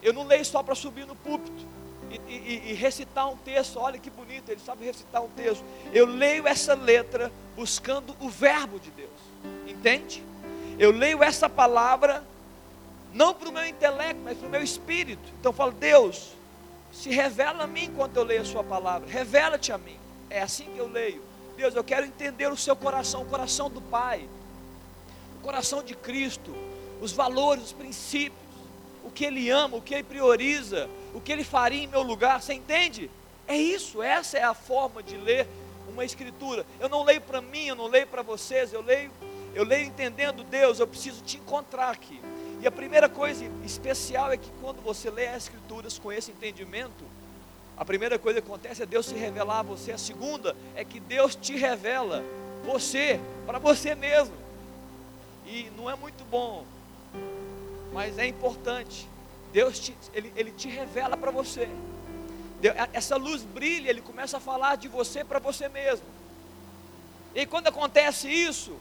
eu 0.02 0.12
não 0.12 0.26
leio 0.26 0.44
só 0.44 0.62
para 0.62 0.74
subir 0.74 1.06
no 1.06 1.16
púlpito 1.16 1.66
e, 2.10 2.32
e, 2.32 2.62
e, 2.70 2.74
recitar 2.74 3.28
um 3.28 3.36
texto. 3.36 3.78
Olha 3.78 3.98
que 3.98 4.10
bonito, 4.10 4.48
ele 4.50 4.60
sabe 4.60 4.84
recitar 4.84 5.22
um 5.22 5.28
texto. 5.28 5.64
Eu 5.92 6.06
leio 6.06 6.46
essa 6.46 6.74
letra 6.74 7.32
buscando 7.56 8.14
o 8.20 8.28
Verbo 8.28 8.78
de 8.78 8.90
Deus, 8.90 9.10
entende? 9.66 10.22
Eu 10.78 10.90
leio 10.90 11.22
essa 11.22 11.48
palavra 11.48 12.24
não 13.12 13.34
para 13.34 13.48
o 13.48 13.52
meu 13.52 13.66
intelecto, 13.66 14.20
mas 14.24 14.38
para 14.38 14.46
o 14.46 14.50
meu 14.50 14.62
espírito. 14.62 15.22
Então 15.38 15.50
eu 15.50 15.56
falo, 15.56 15.72
Deus, 15.72 16.32
se 16.92 17.10
revela 17.10 17.64
a 17.64 17.66
mim 17.66 17.84
enquanto 17.84 18.16
eu 18.16 18.24
leio 18.24 18.42
a 18.42 18.44
sua 18.44 18.64
palavra. 18.64 19.08
Revela-te 19.08 19.72
a 19.72 19.78
mim. 19.78 19.98
É 20.28 20.40
assim 20.40 20.64
que 20.64 20.78
eu 20.78 20.88
leio. 20.88 21.22
Deus, 21.60 21.74
eu 21.74 21.84
quero 21.84 22.06
entender 22.06 22.50
o 22.50 22.56
seu 22.56 22.74
coração, 22.74 23.20
o 23.20 23.26
coração 23.26 23.68
do 23.68 23.82
Pai, 23.82 24.26
o 25.38 25.42
coração 25.42 25.82
de 25.82 25.94
Cristo, 25.94 26.54
os 27.02 27.12
valores, 27.12 27.64
os 27.64 27.72
princípios, 27.74 28.40
o 29.04 29.10
que 29.10 29.26
Ele 29.26 29.50
ama, 29.50 29.76
o 29.76 29.82
que 29.82 29.92
Ele 29.92 30.02
prioriza, 30.02 30.88
o 31.12 31.20
que 31.20 31.30
Ele 31.30 31.44
faria 31.44 31.84
em 31.84 31.86
meu 31.86 32.00
lugar. 32.00 32.40
Você 32.40 32.54
entende? 32.54 33.10
É 33.46 33.54
isso, 33.54 34.02
essa 34.02 34.38
é 34.38 34.42
a 34.42 34.54
forma 34.54 35.02
de 35.02 35.18
ler 35.18 35.46
uma 35.86 36.02
escritura. 36.02 36.64
Eu 36.78 36.88
não 36.88 37.02
leio 37.02 37.20
para 37.20 37.42
mim, 37.42 37.66
eu 37.66 37.76
não 37.76 37.88
leio 37.88 38.06
para 38.06 38.22
vocês, 38.22 38.72
eu 38.72 38.80
leio 38.80 39.10
eu 39.52 39.64
leio 39.64 39.84
entendendo 39.84 40.44
Deus, 40.44 40.78
eu 40.78 40.86
preciso 40.86 41.22
te 41.22 41.36
encontrar 41.36 41.90
aqui. 41.90 42.22
E 42.62 42.66
a 42.66 42.70
primeira 42.70 43.08
coisa 43.08 43.44
especial 43.64 44.32
é 44.32 44.36
que 44.36 44.48
quando 44.60 44.80
você 44.80 45.10
lê 45.10 45.26
as 45.26 45.44
Escrituras 45.44 45.98
com 45.98 46.12
esse 46.12 46.30
entendimento, 46.30 47.04
a 47.80 47.84
primeira 47.86 48.18
coisa 48.18 48.42
que 48.42 48.46
acontece 48.46 48.82
é 48.82 48.86
Deus 48.86 49.06
se 49.06 49.14
revelar 49.14 49.60
a 49.60 49.62
você. 49.62 49.92
A 49.92 49.96
segunda 49.96 50.54
é 50.76 50.84
que 50.84 51.00
Deus 51.00 51.34
te 51.34 51.56
revela 51.56 52.22
você 52.62 53.18
para 53.46 53.58
você 53.58 53.94
mesmo. 53.94 54.34
E 55.46 55.72
não 55.78 55.88
é 55.88 55.96
muito 55.96 56.22
bom, 56.30 56.66
mas 57.90 58.18
é 58.18 58.26
importante. 58.26 59.08
Deus 59.50 59.78
te, 59.78 59.96
ele, 60.12 60.30
ele 60.36 60.50
te 60.50 60.68
revela 60.68 61.16
para 61.16 61.30
você. 61.30 61.70
Deus, 62.60 62.76
essa 62.92 63.16
luz 63.16 63.44
brilha, 63.44 63.88
ele 63.88 64.02
começa 64.02 64.36
a 64.36 64.40
falar 64.40 64.76
de 64.76 64.86
você 64.86 65.24
para 65.24 65.38
você 65.38 65.66
mesmo. 65.66 66.04
E 67.34 67.46
quando 67.46 67.68
acontece 67.68 68.28
isso, 68.28 68.76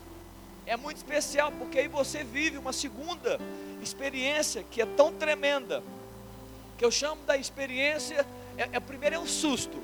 é 0.66 0.76
muito 0.76 0.98
especial, 0.98 1.54
porque 1.54 1.80
aí 1.80 1.88
você 1.88 2.22
vive 2.22 2.58
uma 2.58 2.74
segunda 2.74 3.40
experiência 3.82 4.62
que 4.70 4.82
é 4.82 4.86
tão 4.86 5.14
tremenda, 5.14 5.82
que 6.78 6.84
eu 6.84 6.92
chamo 6.92 7.24
da 7.24 7.38
experiência, 7.38 8.28
é, 8.60 8.70
é, 8.74 8.80
primeiro 8.80 9.16
é 9.16 9.20
um 9.20 9.26
susto, 9.26 9.82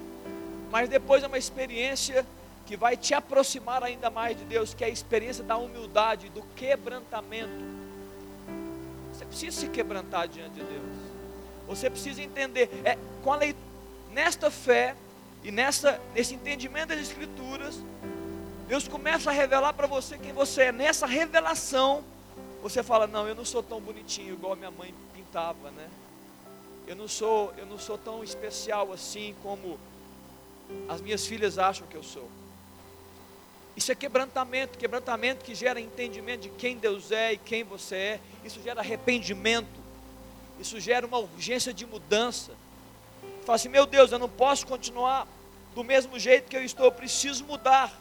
mas 0.70 0.89
depois 0.89 1.24
é 1.24 1.27
uma 1.27 1.38
experiência 1.38 2.25
que 2.65 2.75
vai 2.75 2.98
te 2.98 3.13
aproximar 3.13 3.82
ainda 3.84 4.10
mais 4.10 4.38
de 4.38 4.44
Deus, 4.44 4.74
que 4.74 4.84
é 4.84 4.88
a 4.88 4.89
experiência 4.89 5.44
da 5.44 5.55
humildade, 5.55 6.29
do 6.29 6.41
quebrantamento. 6.55 7.63
Você 9.13 9.25
precisa 9.25 9.62
se 9.62 9.70
quebrantar 9.70 10.27
diante 10.27 10.55
de 10.55 10.63
Deus. 10.63 10.96
Você 11.67 11.89
precisa 11.89 12.22
entender, 12.22 12.70
é, 12.84 12.98
com 13.24 13.32
a 13.32 13.38
lei, 13.38 13.55
nesta 14.12 14.51
fé 14.51 14.94
e 15.41 15.51
nessa, 15.51 16.01
nesse 16.13 16.34
entendimento 16.34 16.89
das 16.89 17.00
Escrituras, 17.00 17.79
Deus 18.67 18.88
começa 18.88 19.29
a 19.29 19.34
revelar 19.34 19.74
para 19.74 19.88
você 19.88 20.17
quem 20.17 20.34
você 20.34 20.63
é. 20.63 20.72
Nessa 20.72 21.05
revelação, 21.05 22.03
você 22.62 22.84
fala: 22.84 23.08
"Não, 23.08 23.27
eu 23.27 23.36
não 23.36 23.46
sou 23.46 23.63
tão 23.63 23.79
bonitinho 23.79 24.34
igual 24.34 24.53
a 24.53 24.55
minha 24.55 24.72
mãe 24.72 24.94
pintava, 25.13 25.72
né? 25.72 25.88
Eu 26.87 26.95
não 26.95 27.07
sou, 27.07 27.53
eu 27.57 27.65
não 27.65 27.77
sou 27.77 27.97
tão 27.97 28.23
especial 28.23 28.91
assim 28.91 29.35
como 29.41 29.79
as 30.87 31.01
minhas 31.01 31.25
filhas 31.25 31.57
acham 31.57 31.87
que 31.87 31.95
eu 31.95 32.03
sou." 32.03 32.29
Isso 33.75 33.91
é 33.91 33.95
quebrantamento, 33.95 34.77
quebrantamento 34.77 35.43
que 35.43 35.53
gera 35.53 35.81
entendimento 35.81 36.41
de 36.41 36.49
quem 36.49 36.77
Deus 36.77 37.11
é 37.11 37.33
e 37.33 37.37
quem 37.37 37.63
você 37.63 37.95
é. 37.95 38.19
Isso 38.43 38.61
gera 38.61 38.79
arrependimento. 38.79 39.83
Isso 40.59 40.79
gera 40.79 41.05
uma 41.05 41.17
urgência 41.17 41.73
de 41.73 41.85
mudança. 41.85 42.53
Fala 43.45 43.57
assim: 43.57 43.69
"Meu 43.69 43.85
Deus, 43.85 44.11
eu 44.11 44.19
não 44.19 44.29
posso 44.29 44.65
continuar 44.65 45.27
do 45.73 45.83
mesmo 45.83 46.17
jeito 46.17 46.49
que 46.49 46.55
eu 46.55 46.63
estou, 46.63 46.85
eu 46.85 46.91
preciso 46.91 47.43
mudar." 47.43 47.91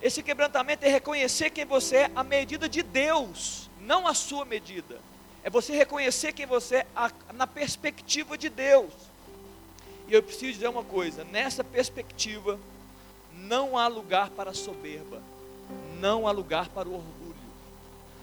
Esse 0.00 0.22
quebrantamento 0.22 0.84
é 0.84 0.88
reconhecer 0.88 1.50
quem 1.50 1.64
você 1.64 1.96
é 1.96 2.10
à 2.16 2.24
medida 2.24 2.68
de 2.68 2.82
Deus, 2.82 3.70
não 3.80 4.06
a 4.06 4.14
sua 4.14 4.44
medida. 4.44 4.98
É 5.44 5.50
você 5.50 5.74
reconhecer 5.74 6.32
quem 6.32 6.46
você 6.46 6.76
é 6.76 6.86
a, 6.94 7.10
na 7.34 7.46
perspectiva 7.46 8.38
de 8.38 8.48
Deus. 8.48 8.92
E 10.06 10.14
eu 10.14 10.22
preciso 10.22 10.52
dizer 10.52 10.68
uma 10.68 10.84
coisa: 10.84 11.24
nessa 11.24 11.64
perspectiva, 11.64 12.58
não 13.34 13.76
há 13.76 13.88
lugar 13.88 14.30
para 14.30 14.54
soberba, 14.54 15.20
não 15.98 16.28
há 16.28 16.30
lugar 16.30 16.68
para 16.68 16.88
o 16.88 16.94
orgulho. 16.94 17.32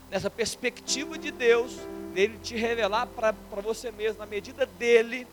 Nessa 0.10 0.30
perspectiva 0.30 1.18
de 1.18 1.30
Deus, 1.30 1.76
dele 2.14 2.40
te 2.42 2.56
revelar 2.56 3.08
para 3.08 3.62
você 3.62 3.92
mesmo, 3.92 4.20
na 4.20 4.26
medida 4.26 4.66
dele, 4.66 5.28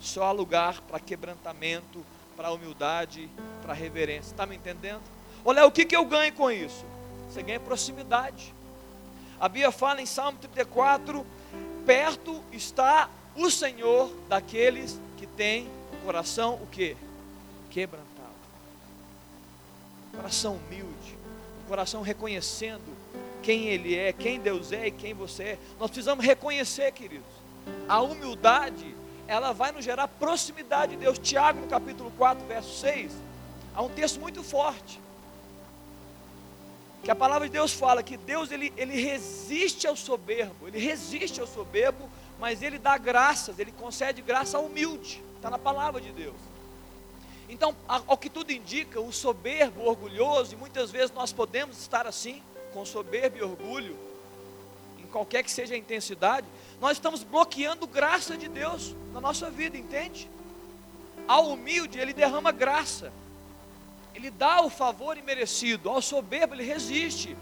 só 0.00 0.24
há 0.24 0.32
lugar 0.32 0.80
para 0.82 1.00
quebrantamento, 1.00 2.04
para 2.36 2.50
humildade, 2.50 3.28
para 3.62 3.72
reverência. 3.72 4.30
Está 4.30 4.46
me 4.46 4.56
entendendo? 4.56 5.02
Olha, 5.44 5.66
o 5.66 5.70
que, 5.70 5.84
que 5.84 5.96
eu 5.96 6.04
ganho 6.04 6.32
com 6.32 6.50
isso? 6.50 6.84
Você 7.28 7.42
ganha 7.42 7.60
proximidade. 7.60 8.54
A 9.40 9.48
Bíblia 9.48 9.70
fala 9.70 10.00
em 10.00 10.06
Salmo 10.06 10.38
34: 10.38 11.26
perto 11.84 12.42
está 12.52 13.08
o 13.34 13.50
Senhor 13.50 14.10
daqueles 14.28 14.98
que 15.16 15.26
têm 15.26 15.68
o 15.92 16.04
coração 16.04 16.54
o 16.54 16.66
que? 16.66 16.96
Quebrantado. 17.70 18.06
Coração 20.14 20.56
humilde, 20.56 21.18
coração 21.68 22.00
reconhecendo 22.00 22.96
quem 23.42 23.66
Ele 23.66 23.94
é, 23.94 24.12
quem 24.12 24.40
Deus 24.40 24.72
é 24.72 24.86
e 24.86 24.90
quem 24.90 25.12
você 25.12 25.42
é. 25.42 25.58
Nós 25.78 25.90
precisamos 25.90 26.24
reconhecer, 26.24 26.90
queridos. 26.92 27.28
A 27.88 28.00
humildade, 28.00 28.94
ela 29.28 29.52
vai 29.52 29.70
nos 29.72 29.84
gerar 29.84 30.08
proximidade 30.08 30.92
de 30.92 30.98
Deus. 30.98 31.18
Tiago, 31.18 31.60
no 31.60 31.66
capítulo 31.66 32.10
4, 32.16 32.46
verso 32.46 32.80
6, 32.80 33.12
há 33.74 33.82
um 33.82 33.90
texto 33.90 34.18
muito 34.18 34.42
forte 34.42 34.98
que 37.02 37.10
a 37.10 37.14
palavra 37.14 37.46
de 37.46 37.52
Deus 37.52 37.72
fala 37.72 38.02
que 38.02 38.16
Deus 38.16 38.50
ele, 38.50 38.72
ele 38.76 39.00
resiste 39.00 39.86
ao 39.86 39.96
soberbo, 39.96 40.66
ele 40.66 40.78
resiste 40.78 41.40
ao 41.40 41.46
soberbo, 41.46 42.08
mas 42.38 42.62
ele 42.62 42.78
dá 42.78 42.98
graças, 42.98 43.58
ele 43.58 43.72
concede 43.72 44.20
graça 44.22 44.56
ao 44.56 44.66
humilde, 44.66 45.22
está 45.36 45.48
na 45.48 45.58
palavra 45.58 46.00
de 46.00 46.12
Deus. 46.12 46.36
Então, 47.48 47.76
ao 47.86 48.18
que 48.18 48.28
tudo 48.28 48.50
indica, 48.50 49.00
o 49.00 49.12
soberbo, 49.12 49.82
o 49.82 49.88
orgulhoso, 49.88 50.54
e 50.54 50.56
muitas 50.56 50.90
vezes 50.90 51.12
nós 51.12 51.32
podemos 51.32 51.78
estar 51.78 52.06
assim, 52.06 52.42
com 52.72 52.84
soberbo 52.84 53.38
e 53.38 53.42
orgulho, 53.42 53.96
qualquer 55.16 55.42
que 55.42 55.50
seja 55.50 55.74
a 55.74 55.78
intensidade, 55.78 56.46
nós 56.78 56.98
estamos 56.98 57.22
bloqueando 57.22 57.86
graça 57.86 58.36
de 58.36 58.48
Deus 58.48 58.94
na 59.14 59.20
nossa 59.20 59.48
vida, 59.48 59.74
entende? 59.74 60.28
Ao 61.26 61.48
humilde, 61.48 61.98
ele 61.98 62.12
derrama 62.12 62.52
graça, 62.52 63.10
ele 64.16 64.30
dá 64.30 64.62
o 64.62 64.70
favor 64.70 65.18
imerecido, 65.18 65.90
ao 65.90 66.00
soberbo, 66.00 66.54
ele 66.54 66.64
resiste. 66.64 67.36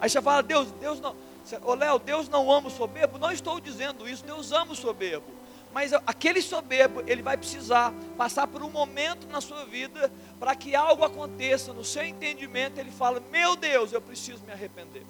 Aí 0.00 0.08
você 0.08 0.22
fala, 0.22 0.40
Deus, 0.40 0.70
Deus 0.80 1.00
não, 1.00 1.16
ô 1.64 1.74
Léo, 1.74 1.98
Deus 1.98 2.28
não 2.28 2.50
ama 2.50 2.68
o 2.68 2.70
soberbo? 2.70 3.18
Não 3.18 3.32
estou 3.32 3.60
dizendo 3.60 4.08
isso, 4.08 4.24
Deus 4.24 4.52
ama 4.52 4.72
o 4.72 4.76
soberbo. 4.76 5.26
Mas 5.72 5.92
aquele 5.92 6.40
soberbo, 6.40 7.02
ele 7.06 7.22
vai 7.22 7.36
precisar 7.36 7.92
passar 8.16 8.46
por 8.46 8.62
um 8.62 8.70
momento 8.70 9.26
na 9.28 9.40
sua 9.40 9.64
vida 9.64 10.10
para 10.38 10.54
que 10.54 10.76
algo 10.76 11.04
aconteça 11.04 11.72
no 11.72 11.84
seu 11.84 12.04
entendimento. 12.04 12.78
Ele 12.78 12.90
fala: 12.90 13.22
Meu 13.30 13.54
Deus, 13.54 13.92
eu 13.92 14.00
preciso 14.00 14.42
me 14.44 14.52
arrepender. 14.52 15.04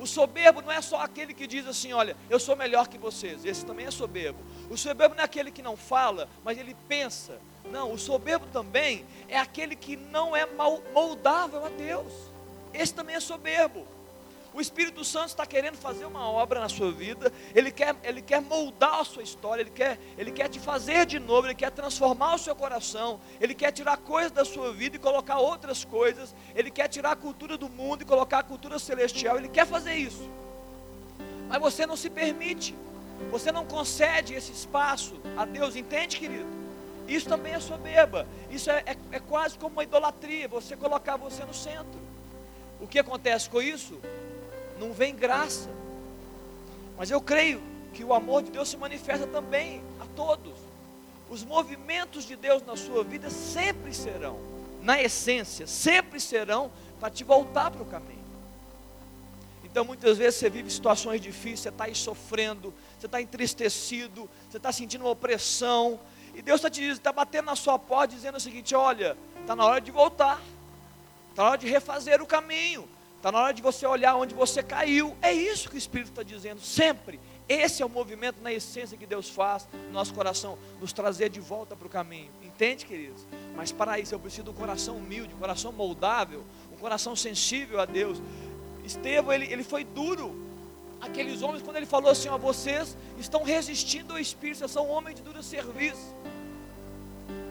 O 0.00 0.06
soberbo 0.06 0.62
não 0.62 0.72
é 0.72 0.80
só 0.80 1.00
aquele 1.00 1.32
que 1.32 1.46
diz 1.46 1.64
assim: 1.66 1.92
Olha, 1.92 2.16
eu 2.28 2.40
sou 2.40 2.56
melhor 2.56 2.88
que 2.88 2.98
vocês. 2.98 3.44
Esse 3.44 3.64
também 3.64 3.86
é 3.86 3.90
soberbo. 3.90 4.38
O 4.68 4.76
soberbo 4.76 5.14
não 5.14 5.22
é 5.22 5.24
aquele 5.24 5.50
que 5.52 5.62
não 5.62 5.76
fala, 5.76 6.28
mas 6.44 6.58
ele 6.58 6.76
pensa. 6.88 7.38
Não, 7.70 7.92
o 7.92 7.98
soberbo 7.98 8.46
também 8.46 9.04
é 9.28 9.38
aquele 9.38 9.76
que 9.76 9.96
não 9.96 10.36
é 10.36 10.46
moldável 10.92 11.64
a 11.64 11.68
Deus. 11.68 12.12
Esse 12.74 12.92
também 12.92 13.16
é 13.16 13.20
soberbo. 13.20 13.86
O 14.52 14.60
Espírito 14.60 15.04
Santo 15.04 15.28
está 15.28 15.46
querendo 15.46 15.76
fazer 15.76 16.04
uma 16.04 16.28
obra 16.28 16.58
na 16.58 16.68
sua 16.68 16.90
vida, 16.90 17.32
ele 17.54 17.70
quer, 17.70 17.94
ele 18.02 18.20
quer 18.20 18.40
moldar 18.40 19.00
a 19.00 19.04
sua 19.04 19.22
história, 19.22 19.62
ele 19.62 19.70
quer, 19.70 19.96
ele 20.18 20.32
quer 20.32 20.48
te 20.48 20.58
fazer 20.58 21.06
de 21.06 21.20
novo, 21.20 21.46
ele 21.46 21.54
quer 21.54 21.70
transformar 21.70 22.34
o 22.34 22.38
seu 22.38 22.54
coração, 22.56 23.20
ele 23.40 23.54
quer 23.54 23.70
tirar 23.70 23.96
coisas 23.98 24.32
da 24.32 24.44
sua 24.44 24.72
vida 24.72 24.96
e 24.96 24.98
colocar 24.98 25.38
outras 25.38 25.84
coisas, 25.84 26.34
ele 26.52 26.68
quer 26.68 26.88
tirar 26.88 27.12
a 27.12 27.16
cultura 27.16 27.56
do 27.56 27.68
mundo 27.68 28.02
e 28.02 28.04
colocar 28.04 28.40
a 28.40 28.42
cultura 28.42 28.80
celestial, 28.80 29.38
ele 29.38 29.48
quer 29.48 29.66
fazer 29.66 29.94
isso. 29.94 30.28
Mas 31.48 31.60
você 31.60 31.86
não 31.86 31.96
se 31.96 32.10
permite, 32.10 32.74
você 33.30 33.52
não 33.52 33.64
concede 33.64 34.34
esse 34.34 34.50
espaço 34.50 35.14
a 35.36 35.44
Deus, 35.44 35.76
entende, 35.76 36.18
querido? 36.18 36.59
Isso 37.10 37.28
também 37.28 37.52
é 37.52 37.60
soberba, 37.60 38.26
isso 38.50 38.70
é, 38.70 38.82
é, 38.86 38.96
é 39.12 39.20
quase 39.20 39.58
como 39.58 39.72
uma 39.72 39.82
idolatria, 39.82 40.46
você 40.48 40.76
colocar 40.76 41.16
você 41.16 41.44
no 41.44 41.52
centro. 41.52 42.00
O 42.80 42.86
que 42.86 42.98
acontece 42.98 43.50
com 43.50 43.60
isso? 43.60 43.98
não 44.80 44.92
vem 44.92 45.14
graça. 45.14 45.68
Mas 46.96 47.10
eu 47.10 47.20
creio 47.20 47.62
que 47.92 48.02
o 48.02 48.14
amor 48.14 48.42
de 48.42 48.50
Deus 48.50 48.68
se 48.70 48.76
manifesta 48.76 49.26
também 49.26 49.82
a 50.00 50.06
todos. 50.16 50.54
Os 51.28 51.44
movimentos 51.44 52.24
de 52.24 52.34
Deus 52.34 52.64
na 52.66 52.76
sua 52.76 53.04
vida 53.04 53.30
sempre 53.30 53.94
serão, 53.94 54.40
na 54.82 55.00
essência, 55.00 55.66
sempre 55.66 56.18
serão 56.18 56.72
para 56.98 57.10
te 57.10 57.22
voltar 57.22 57.70
para 57.70 57.82
o 57.82 57.86
caminho. 57.86 58.18
Então 59.62 59.84
muitas 59.84 60.18
vezes 60.18 60.40
você 60.40 60.50
vive 60.50 60.68
situações 60.70 61.20
difíceis, 61.20 61.60
você 61.60 61.68
está 61.68 61.84
aí 61.84 61.94
sofrendo, 61.94 62.74
você 62.98 63.06
está 63.06 63.22
entristecido, 63.22 64.28
você 64.50 64.56
está 64.56 64.72
sentindo 64.72 65.04
uma 65.04 65.10
opressão, 65.10 66.00
e 66.34 66.42
Deus 66.42 66.58
está 66.58 66.70
te 66.70 66.82
está 66.82 67.12
batendo 67.12 67.46
na 67.46 67.56
sua 67.56 67.78
porta 67.78 68.14
dizendo 68.14 68.36
o 68.36 68.40
seguinte: 68.40 68.74
olha, 68.74 69.16
está 69.40 69.54
na 69.54 69.64
hora 69.64 69.80
de 69.80 69.90
voltar, 69.90 70.40
está 71.30 71.42
na 71.42 71.48
hora 71.50 71.58
de 71.58 71.68
refazer 71.68 72.22
o 72.22 72.26
caminho, 72.26 72.88
Está 73.20 73.30
na 73.30 73.38
hora 73.38 73.52
de 73.52 73.60
você 73.60 73.84
olhar 73.84 74.16
onde 74.16 74.34
você 74.34 74.62
caiu. 74.62 75.14
É 75.20 75.30
isso 75.30 75.68
que 75.68 75.74
o 75.74 75.78
Espírito 75.78 76.08
está 76.08 76.22
dizendo, 76.22 76.58
sempre. 76.58 77.20
Esse 77.46 77.82
é 77.82 77.84
o 77.84 77.88
movimento 77.88 78.40
na 78.40 78.50
essência 78.50 78.96
que 78.96 79.04
Deus 79.04 79.28
faz 79.28 79.68
no 79.88 79.92
nosso 79.92 80.14
coração, 80.14 80.56
nos 80.80 80.90
trazer 80.90 81.28
de 81.28 81.38
volta 81.38 81.76
para 81.76 81.86
o 81.86 81.90
caminho. 81.90 82.30
Entende, 82.42 82.86
queridos? 82.86 83.26
Mas 83.54 83.70
para 83.70 83.98
isso 83.98 84.14
eu 84.14 84.18
preciso 84.18 84.44
de 84.44 84.50
um 84.50 84.54
coração 84.54 84.96
humilde, 84.96 85.34
um 85.34 85.38
coração 85.38 85.70
moldável, 85.70 86.42
um 86.72 86.78
coração 86.78 87.14
sensível 87.14 87.78
a 87.78 87.84
Deus. 87.84 88.22
Estevão, 88.86 89.34
ele, 89.34 89.52
ele 89.52 89.64
foi 89.64 89.84
duro. 89.84 90.34
Aqueles 90.98 91.42
homens, 91.42 91.62
quando 91.62 91.76
ele 91.76 91.84
falou 91.84 92.10
assim: 92.10 92.30
ó, 92.30 92.38
vocês 92.38 92.96
estão 93.18 93.42
resistindo 93.42 94.14
ao 94.14 94.18
Espírito, 94.18 94.60
vocês 94.60 94.70
são 94.70 94.88
homens 94.88 95.16
de 95.16 95.22
duro 95.22 95.42
serviço. 95.42 96.14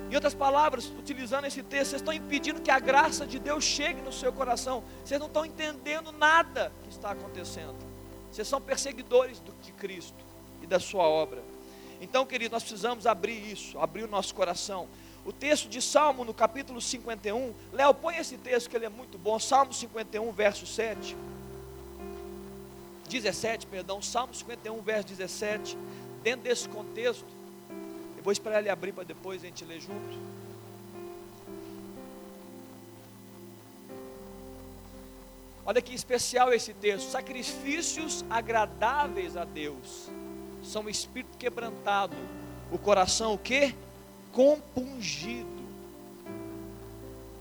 Em 0.10 0.16
outras 0.16 0.34
palavras, 0.34 0.92
utilizando 0.98 1.46
esse 1.46 1.62
texto, 1.62 1.92
vocês 1.92 2.02
estão 2.02 2.14
impedindo 2.14 2.62
que 2.62 2.72
a 2.72 2.80
graça 2.80 3.28
de 3.28 3.38
Deus 3.38 3.64
chegue 3.64 4.02
no 4.02 4.12
seu 4.12 4.34
coração. 4.34 4.84
Vocês 5.06 5.20
não 5.20 5.28
estão 5.28 5.46
entendendo 5.46 6.12
nada 6.12 6.72
que 6.84 6.90
está 6.90 7.12
acontecendo. 7.12 7.76
Vocês 8.32 8.48
são 8.48 8.60
perseguidores 8.60 9.42
de 9.62 9.72
Cristo 9.74 10.18
e 10.64 10.68
da 10.68 10.80
sua 10.80 11.04
obra. 11.04 11.44
Então, 12.02 12.26
querido, 12.26 12.54
nós 12.54 12.64
precisamos 12.64 13.06
abrir 13.06 13.52
isso, 13.52 13.78
abrir 13.78 14.04
o 14.04 14.08
nosso 14.08 14.34
coração. 14.34 14.88
O 15.26 15.32
texto 15.32 15.70
de 15.70 15.80
Salmo, 15.80 16.24
no 16.24 16.34
capítulo 16.34 16.82
51, 16.82 17.54
Léo, 17.72 17.94
põe 17.94 18.18
esse 18.18 18.36
texto 18.38 18.68
que 18.68 18.76
ele 18.76 18.86
é 18.86 18.90
muito 18.90 19.16
bom. 19.18 19.38
Salmo 19.38 19.74
51, 19.74 20.32
verso 20.32 20.66
7. 20.66 21.16
17, 23.08 23.68
perdão, 23.68 24.02
Salmo 24.02 24.34
51, 24.34 24.82
verso 24.82 25.10
17. 25.10 25.78
Dentro 26.24 26.42
desse 26.42 26.68
contexto, 26.68 27.26
eu 28.20 28.24
vou 28.24 28.34
esperar 28.34 28.60
ele 28.60 28.70
abrir 28.70 28.92
para 28.92 29.06
depois 29.06 29.42
a 29.42 29.46
gente 29.46 29.64
ler 29.64 29.80
junto. 29.80 30.20
Olha 35.66 35.82
que 35.82 35.96
especial 35.96 36.52
esse 36.52 36.74
texto. 36.74 37.10
Sacrifícios 37.10 38.26
agradáveis 38.30 39.38
a 39.38 39.46
Deus 39.46 40.10
são 40.62 40.84
o 40.84 40.90
espírito 40.90 41.38
quebrantado, 41.38 42.18
o 42.70 42.78
coração 42.78 43.36
o 43.36 43.38
que? 43.38 43.74
Compungido 44.34 45.48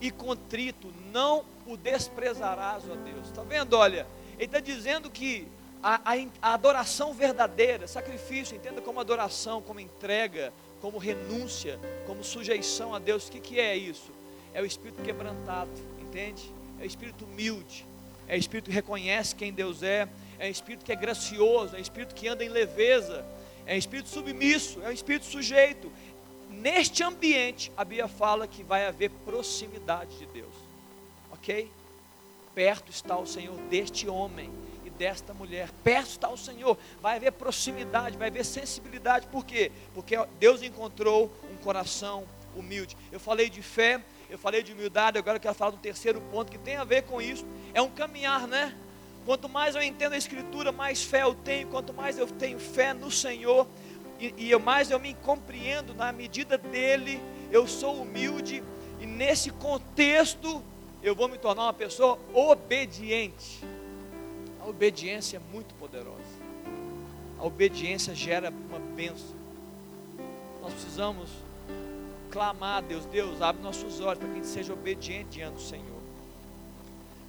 e 0.00 0.12
contrito, 0.12 0.94
não 1.10 1.44
o 1.66 1.76
desprezarás, 1.76 2.84
ó 2.88 2.94
Deus. 2.94 3.26
Está 3.26 3.42
vendo? 3.42 3.72
Olha, 3.72 4.06
ele 4.36 4.44
está 4.44 4.60
dizendo 4.60 5.10
que 5.10 5.48
a, 5.82 5.96
a, 6.04 6.16
a, 6.40 6.54
adoração 6.54 7.12
verdadeira, 7.12 7.88
sacrifício, 7.88 8.56
entenda 8.56 8.80
como 8.80 9.00
adoração, 9.00 9.60
como 9.60 9.80
entrega, 9.80 10.52
como 10.80 10.98
renúncia, 10.98 11.78
como 12.06 12.22
sujeição 12.24 12.94
a 12.94 12.98
Deus. 12.98 13.28
O 13.28 13.32
que, 13.32 13.40
que 13.40 13.60
é 13.60 13.76
isso? 13.76 14.12
É 14.52 14.62
o 14.62 14.66
espírito 14.66 15.02
quebrantado, 15.02 15.70
entende? 16.00 16.50
É 16.80 16.84
o 16.84 16.86
espírito 16.86 17.24
humilde, 17.24 17.84
é 18.26 18.36
o 18.36 18.38
espírito 18.38 18.66
que 18.66 18.74
reconhece 18.74 19.34
quem 19.34 19.52
Deus 19.52 19.82
é, 19.82 20.08
é 20.38 20.48
o 20.48 20.50
espírito 20.50 20.84
que 20.84 20.92
é 20.92 20.96
gracioso, 20.96 21.74
é 21.74 21.78
o 21.78 21.82
espírito 21.82 22.14
que 22.14 22.28
anda 22.28 22.44
em 22.44 22.48
leveza, 22.48 23.26
é 23.66 23.74
o 23.74 23.78
espírito 23.78 24.08
submisso, 24.08 24.80
é 24.82 24.88
o 24.88 24.92
espírito 24.92 25.26
sujeito. 25.26 25.90
Neste 26.48 27.02
ambiente, 27.02 27.70
a 27.76 27.84
Bíblia 27.84 28.08
fala 28.08 28.46
que 28.46 28.62
vai 28.62 28.86
haver 28.86 29.10
proximidade 29.24 30.16
de 30.18 30.26
Deus, 30.26 30.54
ok? 31.30 31.70
Perto 32.54 32.90
está 32.90 33.16
o 33.16 33.26
Senhor 33.26 33.54
deste 33.68 34.08
homem 34.08 34.50
desta 34.98 35.32
mulher. 35.32 35.70
Perto 35.84 36.11
está 36.11 36.28
o 36.28 36.37
Senhor. 36.37 36.76
Vai 37.00 37.16
haver 37.16 37.32
proximidade, 37.32 38.18
vai 38.18 38.28
haver 38.28 38.44
sensibilidade. 38.44 39.28
Por 39.28 39.46
quê? 39.46 39.70
Porque 39.94 40.16
Deus 40.38 40.62
encontrou 40.62 41.32
um 41.50 41.56
coração 41.56 42.24
humilde. 42.56 42.96
Eu 43.12 43.20
falei 43.20 43.48
de 43.48 43.62
fé, 43.62 44.02
eu 44.28 44.37
falei 44.37 44.62
de 44.62 44.72
humildade, 44.72 45.16
agora 45.16 45.37
eu 45.37 45.40
quero 45.40 45.54
falar 45.54 45.70
do 45.70 45.78
terceiro 45.78 46.20
ponto 46.32 46.50
que 46.50 46.58
tem 46.58 46.76
a 46.76 46.84
ver 46.84 47.02
com 47.02 47.22
isso. 47.22 47.46
É 47.72 47.80
um 47.80 47.88
caminhar, 47.88 48.46
né? 48.48 48.74
Quanto 49.24 49.48
mais 49.48 49.74
eu 49.74 49.82
entendo 49.82 50.14
a 50.14 50.18
Escritura, 50.18 50.72
mais 50.72 51.02
fé 51.04 51.22
eu 51.22 51.34
tenho. 51.34 51.68
Quanto 51.68 51.94
mais 51.94 52.18
eu 52.18 52.26
tenho 52.26 52.58
fé 52.58 52.92
no 52.92 53.11
Senhor, 53.11 53.66
e, 54.18 54.34
e 54.37 54.50
eu, 54.50 54.58
mais 54.58 54.90
eu 54.90 54.98
me 54.98 55.14
compreendo 55.14 55.94
na 55.94 56.11
medida 56.12 56.58
dele, 56.58 57.22
eu 57.52 57.66
sou 57.68 58.02
humilde, 58.02 58.64
e 59.00 59.06
nesse 59.06 59.50
contexto 59.50 60.62
eu 61.02 61.14
vou 61.14 61.28
me 61.28 61.38
tornar 61.38 61.64
uma 61.64 61.72
pessoa 61.72 62.18
obediente 62.34 63.64
obediência 64.68 65.37
é 65.37 65.52
muito 65.52 65.74
poderosa. 65.74 66.18
A 67.38 67.44
obediência 67.44 68.14
gera 68.14 68.50
uma 68.50 68.78
bênção. 68.78 69.37
Nós 70.61 70.72
precisamos 70.72 71.31
clamar 72.31 72.78
a 72.78 72.81
Deus, 72.81 73.04
Deus, 73.07 73.40
abre 73.40 73.62
nossos 73.62 74.00
olhos 74.00 74.18
para 74.18 74.28
que 74.28 74.33
a 74.33 74.37
gente 74.37 74.46
seja 74.46 74.72
obediente 74.72 75.31
diante 75.31 75.54
do 75.54 75.61
Senhor. 75.61 75.98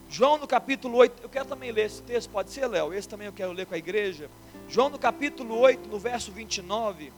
João 0.09 0.37
no 0.37 0.47
capítulo 0.47 0.97
8, 0.97 1.21
eu 1.21 1.29
quero 1.29 1.45
também 1.45 1.71
ler 1.71 1.85
esse 1.85 2.01
texto, 2.01 2.29
pode 2.29 2.49
ser, 2.49 2.67
Léo? 2.67 2.93
Esse 2.93 3.07
também 3.07 3.27
eu 3.27 3.33
quero 3.33 3.51
ler 3.51 3.65
com 3.65 3.75
a 3.75 3.77
igreja. 3.77 4.29
João 4.67 4.89
no 4.89 4.97
capítulo 4.97 5.57
8, 5.59 5.87
no 5.87 5.99
verso 5.99 6.31
29, 6.31 7.13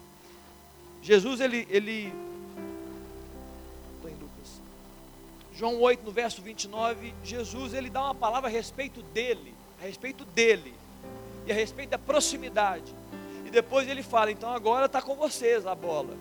Jesus 1.02 1.40
ele, 1.40 1.66
ele 1.70 2.14
João 5.54 5.80
8, 5.80 6.04
no 6.04 6.12
verso 6.12 6.42
29, 6.42 7.14
Jesus 7.24 7.74
ele 7.74 7.90
dá 7.90 8.02
uma 8.02 8.16
palavra 8.16 8.50
a 8.50 8.52
respeito 8.52 9.04
dele 9.04 9.54
a 9.82 9.84
respeito 9.84 10.24
dele 10.24 10.76
e 11.46 11.52
a 11.52 11.56
respeito 11.56 11.90
da 11.90 11.98
proximidade. 11.98 12.94
E 13.46 13.50
depois 13.50 13.88
ele 13.88 14.04
fala: 14.04 14.32
então 14.32 14.54
agora 14.54 14.86
está 14.86 15.02
com 15.02 15.16
vocês 15.16 15.66
a 15.66 15.74
bola. 15.74 16.16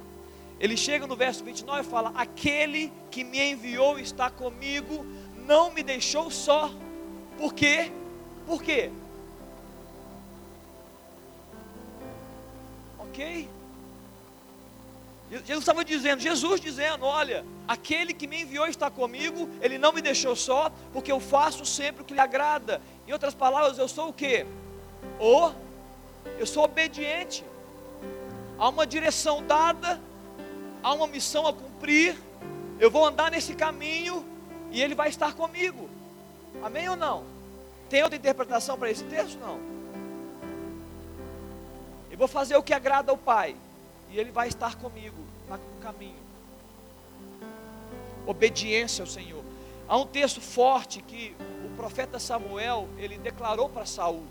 Ele 0.58 0.76
chega 0.76 1.06
no 1.06 1.14
verso 1.14 1.44
29 1.44 1.80
e 1.80 1.90
fala: 1.90 2.12
Aquele 2.14 2.90
que 3.10 3.22
me 3.22 3.52
enviou 3.52 3.98
está 3.98 4.30
comigo, 4.30 5.04
não 5.46 5.70
me 5.70 5.82
deixou 5.82 6.30
só. 6.30 6.70
Por 7.36 7.52
quê? 7.52 7.92
Por 8.46 8.62
quê? 8.62 8.90
Ok? 12.98 13.48
Jesus 15.30 15.60
estava 15.60 15.84
dizendo, 15.84 16.20
Jesus 16.20 16.60
dizendo: 16.60 17.04
Olha, 17.04 17.44
aquele 17.68 18.12
que 18.12 18.26
me 18.26 18.42
enviou 18.42 18.66
está 18.66 18.90
comigo, 18.90 19.48
ele 19.60 19.78
não 19.78 19.92
me 19.92 20.02
deixou 20.02 20.34
só, 20.34 20.72
porque 20.92 21.12
eu 21.12 21.20
faço 21.20 21.64
sempre 21.64 22.02
o 22.02 22.04
que 22.04 22.14
lhe 22.14 22.20
agrada. 22.20 22.82
Em 23.10 23.12
outras 23.12 23.34
palavras, 23.34 23.76
eu 23.76 23.88
sou 23.88 24.10
o 24.10 24.12
que? 24.12 24.46
Ou 25.18 25.52
eu 26.38 26.46
sou 26.46 26.62
obediente. 26.62 27.44
Há 28.56 28.68
uma 28.68 28.86
direção 28.86 29.42
dada, 29.42 30.00
há 30.80 30.92
uma 30.92 31.08
missão 31.08 31.44
a 31.44 31.52
cumprir. 31.52 32.16
Eu 32.78 32.88
vou 32.88 33.04
andar 33.04 33.28
nesse 33.32 33.52
caminho 33.56 34.24
e 34.70 34.80
ele 34.80 34.94
vai 34.94 35.08
estar 35.08 35.34
comigo. 35.34 35.90
Amém 36.62 36.88
ou 36.88 36.94
não? 36.94 37.24
Tem 37.88 38.00
outra 38.00 38.16
interpretação 38.16 38.78
para 38.78 38.92
esse 38.92 39.02
texto? 39.02 39.36
Não. 39.40 39.58
Eu 42.12 42.16
vou 42.16 42.28
fazer 42.28 42.54
o 42.54 42.62
que 42.62 42.72
agrada 42.72 43.10
ao 43.10 43.18
Pai 43.18 43.56
e 44.08 44.20
ele 44.20 44.30
vai 44.30 44.46
estar 44.46 44.76
comigo 44.76 45.18
no 45.48 45.82
caminho. 45.82 46.14
Obediência 48.24 49.02
ao 49.02 49.08
Senhor. 49.08 49.42
Há 49.88 49.96
um 49.96 50.06
texto 50.06 50.40
forte 50.40 51.02
que 51.02 51.34
o 51.59 51.59
profeta 51.80 52.18
Samuel, 52.18 52.86
ele 52.98 53.16
declarou 53.16 53.66
para 53.66 53.86
Saul. 53.86 54.22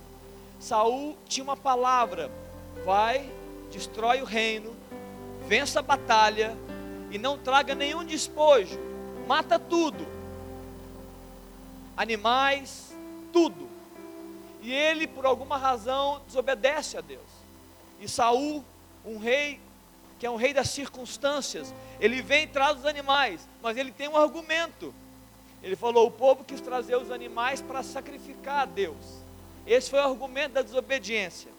Saul 0.59 1.17
tinha 1.27 1.43
uma 1.43 1.57
palavra: 1.57 2.29
vai, 2.85 3.27
destrói 3.71 4.21
o 4.21 4.25
reino, 4.25 4.75
vença 5.47 5.79
a 5.79 5.81
batalha 5.81 6.55
e 7.09 7.17
não 7.17 7.39
traga 7.39 7.73
nenhum 7.73 8.05
despojo, 8.05 8.79
mata 9.27 9.57
tudo. 9.57 10.05
Animais, 11.97 12.95
tudo. 13.33 13.67
E 14.62 14.71
ele, 14.71 15.07
por 15.07 15.25
alguma 15.25 15.57
razão, 15.57 16.21
desobedece 16.27 16.99
a 16.99 17.01
Deus. 17.01 17.29
E 17.99 18.07
Saul, 18.07 18.63
um 19.03 19.17
rei 19.17 19.59
que 20.19 20.25
é 20.25 20.29
um 20.29 20.35
rei 20.35 20.53
das 20.53 20.69
circunstâncias, 20.69 21.73
ele 21.99 22.21
vem 22.21 22.43
e 22.43 22.47
traz 22.47 22.77
os 22.77 22.85
animais, 22.85 23.47
mas 23.63 23.75
ele 23.75 23.91
tem 23.91 24.07
um 24.07 24.17
argumento. 24.17 24.93
Ele 25.62 25.76
falou: 25.76 26.08
o 26.08 26.12
povo 26.12 26.43
quis 26.43 26.62
trazer 26.62 26.95
os 26.95 27.12
animais 27.12 27.62
para 27.62 27.84
sacrificar 27.84 28.62
a 28.62 28.65
Deus. 28.65 28.95
Esse 29.65 29.89
foi 29.89 30.00
o 30.00 30.04
argumento 30.04 30.54
da 30.54 30.62
desobediência. 30.62 31.52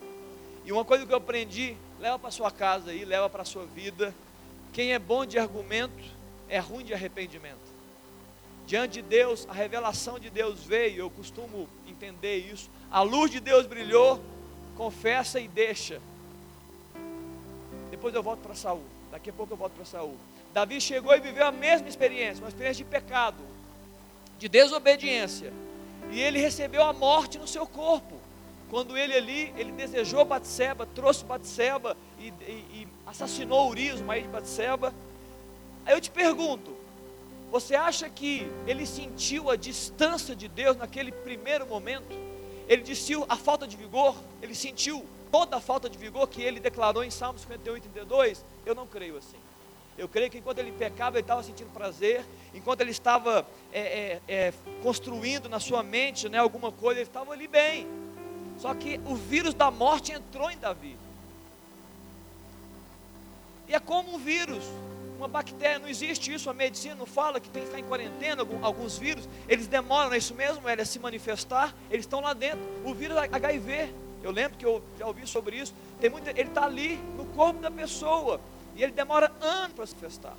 E 0.65 0.73
uma 0.73 0.85
coisa 0.85 1.07
que 1.07 1.13
eu 1.13 1.17
aprendi, 1.17 1.77
leva 1.99 2.19
para 2.19 2.31
sua 2.31 2.51
casa 2.51 2.91
aí, 2.91 3.05
leva 3.05 3.29
para 3.29 3.45
sua 3.45 3.65
vida. 3.67 4.15
Quem 4.73 4.93
é 4.93 4.99
bom 4.99 5.25
de 5.25 5.39
argumento 5.39 6.03
é 6.49 6.59
ruim 6.59 6.85
de 6.85 6.95
arrependimento. 6.95 7.71
Diante 8.67 8.95
de 8.95 9.03
Deus, 9.03 9.47
a 9.49 9.53
revelação 9.53 10.19
de 10.19 10.31
Deus 10.31 10.63
veio, 10.63 11.01
eu 11.01 11.11
costumo 11.11 11.69
entender 11.89 12.37
isso. 12.37 12.71
A 12.91 13.03
luz 13.03 13.31
de 13.31 13.41
Deus 13.41 13.67
brilhou, 13.67 14.21
confessa 14.77 15.41
e 15.41 15.49
deixa. 15.49 16.01
Depois 17.91 18.15
eu 18.15 18.23
volto 18.23 18.41
para 18.41 18.55
Saul. 18.55 18.85
Daqui 19.11 19.31
a 19.31 19.33
pouco 19.33 19.53
eu 19.53 19.57
volto 19.57 19.73
para 19.73 19.85
Saul. 19.85 20.17
Davi 20.53 20.81
chegou 20.81 21.15
e 21.15 21.21
viveu 21.21 21.47
a 21.47 21.53
mesma 21.53 21.89
experiência, 21.89 22.43
uma 22.43 22.49
experiência 22.49 22.85
de 22.85 22.91
pecado, 22.91 23.43
de 24.41 24.49
desobediência. 24.49 25.53
E 26.11 26.21
ele 26.21 26.41
recebeu 26.41 26.83
a 26.83 26.93
morte 26.95 27.39
no 27.39 27.47
seu 27.47 27.67
corpo. 27.67 28.19
Quando 28.71 28.97
ele 28.97 29.15
ali, 29.15 29.53
ele 29.57 29.71
desejou 29.71 30.25
Batseba, 30.25 30.87
trouxe 30.87 31.25
Batseba 31.25 31.97
e, 32.19 32.29
e, 32.29 32.53
e 32.73 32.89
assassinou 33.07 33.69
Urias, 33.69 34.01
o 34.01 34.05
marido 34.05 34.25
de 34.25 34.33
Batseba. 34.33 34.95
Aí 35.85 35.95
eu 35.95 36.01
te 36.01 36.11
pergunto, 36.11 36.75
você 37.51 37.75
acha 37.75 38.09
que 38.09 38.51
ele 38.67 38.87
sentiu 38.87 39.51
a 39.51 39.57
distância 39.57 40.35
de 40.35 40.49
Deus 40.49 40.77
naquele 40.77 41.13
primeiro 41.13 41.67
momento? 41.67 42.17
Ele 42.67 42.83
sentiu 42.95 43.27
a 43.29 43.37
falta 43.37 43.67
de 43.67 43.77
vigor? 43.77 44.17
Ele 44.41 44.55
sentiu 44.55 45.05
toda 45.31 45.57
a 45.57 45.61
falta 45.61 45.89
de 45.91 45.99
vigor 45.99 46.27
que 46.29 46.41
ele 46.41 46.61
declarou 46.61 47.05
em 47.05 47.11
Salmos 47.11 47.43
58, 47.43 47.83
32? 47.83 48.45
Eu 48.65 48.75
não 48.75 48.87
creio 48.87 49.19
assim. 49.19 49.37
Eu 50.01 50.09
creio 50.09 50.31
que 50.31 50.39
enquanto 50.39 50.59
ele 50.59 50.73
pecava, 50.73 51.17
ele 51.17 51.25
estava 51.25 51.43
sentindo 51.43 51.71
prazer, 51.75 52.25
enquanto 52.55 52.81
ele 52.81 52.91
estava 52.91 53.47
é, 53.71 53.81
é, 53.81 54.21
é, 54.27 54.55
construindo 54.83 55.47
na 55.47 55.61
sua 55.61 55.83
mente 55.83 56.27
né, 56.27 56.39
alguma 56.39 56.73
coisa, 56.73 57.01
ele 57.01 57.09
estava 57.09 57.35
ali 57.35 57.47
bem. 57.47 57.87
Só 58.57 58.73
que 58.73 58.99
o 59.05 59.15
vírus 59.15 59.53
da 59.53 59.71
morte 59.71 60.11
entrou 60.11 60.51
em 60.51 60.57
Davi. 60.57 60.97
E 63.69 63.75
é 63.75 63.79
como 63.79 64.15
um 64.15 64.19
vírus, 64.19 64.65
uma 65.19 65.29
bactéria, 65.29 65.79
não 65.79 65.87
existe 65.87 66.33
isso, 66.33 66.49
a 66.49 66.55
medicina 66.55 66.95
não 66.95 67.05
fala 67.05 67.39
que 67.39 67.51
tem 67.51 67.61
que 67.61 67.69
ficar 67.69 67.81
em 67.81 67.85
quarentena, 67.85 68.43
alguns 68.63 68.97
vírus, 68.97 69.29
eles 69.47 69.67
demoram, 69.67 70.15
é 70.15 70.17
isso 70.17 70.35
mesmo, 70.35 70.67
ele 70.67 70.81
a 70.81 70.87
se 70.87 70.99
manifestar, 70.99 71.75
eles 71.91 72.07
estão 72.07 72.23
lá 72.23 72.33
dentro. 72.33 72.61
O 72.87 72.95
vírus 72.95 73.19
HIV, 73.19 73.93
eu 74.23 74.31
lembro 74.31 74.57
que 74.57 74.65
eu 74.65 74.83
já 74.99 75.07
ouvi 75.07 75.27
sobre 75.27 75.57
isso, 75.57 75.75
tem 76.01 76.09
muito, 76.09 76.27
ele 76.27 76.49
está 76.49 76.65
ali 76.65 76.97
no 77.19 77.27
corpo 77.27 77.61
da 77.61 77.71
pessoa. 77.71 78.41
E 78.77 78.83
ele 78.83 78.93
demora 78.93 79.33
anos 79.41 79.73
para 79.73 79.87
se 79.87 79.95
manifestar. 79.95 80.37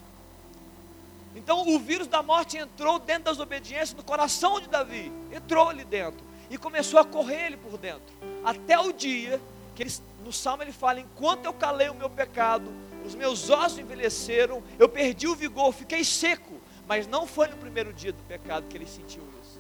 Então 1.36 1.68
o 1.68 1.80
vírus 1.80 2.08
da 2.08 2.22
morte 2.22 2.58
entrou 2.58 3.00
dentro 3.00 3.24
das 3.24 3.40
obediências 3.40 3.94
no 3.94 4.04
coração 4.04 4.60
de 4.60 4.68
Davi. 4.68 5.12
Entrou 5.32 5.70
ali 5.70 5.86
dentro. 5.86 6.22
E 6.50 6.58
começou 6.58 7.00
a 7.00 7.06
correr 7.06 7.48
ele 7.48 7.58
por 7.58 7.78
dentro. 7.78 8.14
Até 8.44 8.78
o 8.78 8.92
dia 8.92 9.40
que 9.74 9.84
ele, 9.84 9.94
no 10.24 10.34
Salmo 10.34 10.64
ele 10.64 10.74
fala: 10.74 11.00
Enquanto 11.00 11.46
eu 11.46 11.54
calei 11.54 11.90
o 11.90 11.96
meu 11.96 12.10
pecado, 12.10 12.72
os 13.06 13.16
meus 13.16 13.50
ossos 13.50 13.80
envelheceram, 13.80 14.62
eu 14.78 14.90
perdi 14.90 15.28
o 15.28 15.36
vigor, 15.36 15.72
fiquei 15.72 16.04
seco. 16.04 16.60
Mas 16.88 17.08
não 17.08 17.26
foi 17.26 17.48
no 17.48 17.56
primeiro 17.56 17.94
dia 17.94 18.12
do 18.12 18.22
pecado 18.24 18.68
que 18.68 18.76
ele 18.76 18.86
sentiu 18.86 19.24
isso. 19.42 19.60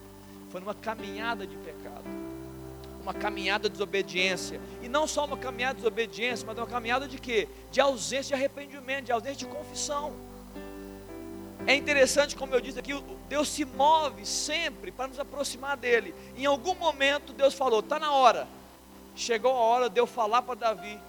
Foi 0.49 0.59
numa 0.59 0.75
caminhada 0.75 1.47
de 1.47 1.55
pecado 1.57 2.20
uma 3.01 3.13
caminhada 3.13 3.67
de 3.67 3.73
desobediência. 3.73 4.61
E 4.81 4.87
não 4.87 5.07
só 5.07 5.25
uma 5.25 5.37
caminhada 5.37 5.75
de 5.75 5.81
desobediência, 5.81 6.45
mas 6.45 6.57
uma 6.57 6.67
caminhada 6.67 7.07
de 7.07 7.17
quê? 7.17 7.47
De 7.71 7.81
ausência 7.81 8.29
de 8.29 8.33
arrependimento, 8.35 9.05
de 9.05 9.11
ausência 9.11 9.37
de 9.37 9.45
confissão. 9.45 10.13
É 11.67 11.75
interessante, 11.75 12.35
como 12.35 12.53
eu 12.55 12.61
disse 12.61 12.79
aqui, 12.79 12.93
Deus 13.27 13.47
se 13.49 13.65
move 13.65 14.25
sempre 14.25 14.91
para 14.91 15.07
nos 15.07 15.19
aproximar 15.19 15.77
dele. 15.77 16.13
Em 16.35 16.45
algum 16.45 16.75
momento 16.75 17.33
Deus 17.33 17.53
falou: 17.53 17.79
está 17.79 17.99
na 17.99 18.13
hora. 18.13 18.47
Chegou 19.15 19.51
a 19.51 19.59
hora 19.59 19.89
de 19.89 19.99
eu 19.99 20.07
falar 20.07 20.41
para 20.41 20.55
Davi 20.55 20.99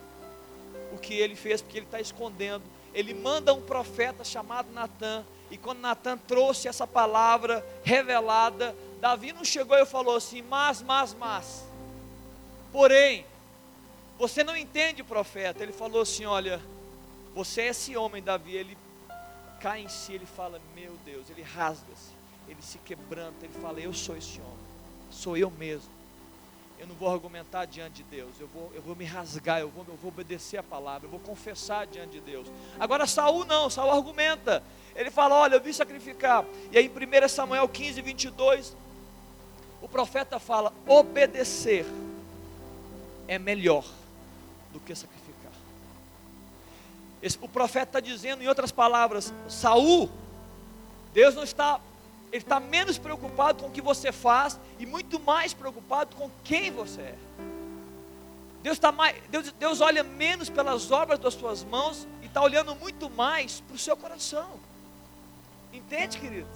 o 0.93 0.99
que 0.99 1.15
ele 1.15 1.37
fez, 1.37 1.63
porque 1.63 1.79
ele 1.79 1.87
está 1.87 2.01
escondendo. 2.01 2.63
Ele 2.93 3.15
manda 3.15 3.55
um 3.55 3.63
profeta 3.63 4.25
chamado 4.25 4.71
Natan. 4.73 5.25
E 5.51 5.57
quando 5.57 5.81
Natan 5.81 6.19
trouxe 6.19 6.69
essa 6.69 6.87
palavra 6.87 7.65
revelada, 7.83 8.75
Davi 9.01 9.33
não 9.33 9.45
chegou 9.45 9.77
e 9.77 9.87
falou 9.87 10.17
assim: 10.17 10.43
mas, 10.43 10.83
mas, 10.83 11.15
mas. 11.15 11.72
Porém, 12.73 13.27
você 14.19 14.43
não 14.43 14.57
entende, 14.57 15.03
profeta. 15.03 15.63
Ele 15.63 15.73
falou 15.73 16.01
assim: 16.01 16.25
Olha, 16.25 16.61
você 17.35 17.63
é 17.63 17.67
esse 17.69 17.97
homem, 17.97 18.23
Davi. 18.23 18.55
Ele 18.55 18.79
cai 19.61 19.83
em 19.83 19.89
si, 19.89 20.15
ele 20.15 20.27
fala: 20.27 20.61
Meu 20.75 20.93
Deus, 21.05 21.29
ele 21.29 21.43
rasga-se, 21.43 22.11
ele 22.49 22.63
se 22.63 22.79
quebranta. 22.79 23.45
Ele 23.45 23.53
fala: 23.61 23.79
Eu 23.79 23.93
sou 23.93 24.17
esse 24.17 24.41
homem, 24.41 24.65
sou 25.11 25.37
eu 25.37 25.51
mesmo. 25.51 25.91
Eu 26.79 26.89
não 26.89 26.97
vou 26.97 27.09
argumentar 27.09 27.65
diante 27.65 27.97
de 27.97 28.05
Deus, 28.05 28.33
eu 28.41 28.49
vou, 28.49 28.73
eu 28.75 28.83
vou 28.83 28.97
me 28.97 29.05
rasgar, 29.05 29.61
eu 29.61 29.69
vou, 29.69 29.85
eu 29.87 29.95
vou 29.95 30.09
obedecer 30.09 30.57
a 30.57 30.65
palavra, 30.65 31.07
eu 31.07 31.11
vou 31.11 31.21
confessar 31.21 31.87
diante 31.87 32.13
de 32.13 32.21
Deus. 32.21 32.49
Agora, 32.81 33.07
Saul 33.07 33.45
não, 33.45 33.71
Saul 33.71 33.91
argumenta. 33.91 34.63
Ele 34.97 35.11
fala: 35.11 35.37
Olha, 35.37 35.57
eu 35.57 35.61
vim 35.61 35.73
sacrificar. 35.73 36.45
E 36.71 36.79
aí, 36.79 36.87
em 36.87 37.25
1 37.25 37.29
Samuel 37.29 37.69
15, 37.69 38.01
22, 38.01 38.77
o 39.81 39.89
profeta 39.89 40.39
fala: 40.39 40.73
Obedecer 40.87 41.85
é 43.29 43.39
melhor 43.39 43.85
do 44.73 44.81
que 44.81 44.95
sacrificar. 44.95 45.53
Esse, 47.23 47.39
o 47.41 47.49
profeta 47.49 47.99
está 47.99 48.01
dizendo, 48.01 48.43
em 48.43 48.49
outras 48.49 48.73
palavras, 48.73 49.33
Saul, 49.49 50.11
Deus 51.13 51.35
não 51.35 51.45
está, 51.45 51.81
ele 52.33 52.43
está 52.43 52.59
menos 52.59 52.99
preocupado 52.99 53.63
com 53.63 53.69
o 53.69 53.71
que 53.71 53.81
você 53.81 54.11
faz 54.11 54.59
e 54.79 54.87
muito 54.87 55.21
mais 55.21 55.53
preocupado 55.53 56.17
com 56.17 56.31
quem 56.43 56.71
você 56.71 57.01
é. 57.01 57.19
Deus, 58.63 58.77
está 58.77 58.93
mais, 58.93 59.17
Deus, 59.29 59.53
Deus 59.59 59.81
olha 59.81 60.05
menos 60.05 60.49
pelas 60.49 60.91
obras 60.91 61.19
das 61.19 61.35
suas 61.35 61.65
mãos 61.65 62.07
e 62.23 62.27
está 62.27 62.41
olhando 62.41 62.75
muito 62.77 63.11
mais 63.11 63.61
para 63.61 63.75
o 63.75 63.79
seu 63.79 63.97
coração. 63.97 64.49
Entende, 65.73 66.19
querido? 66.19 66.49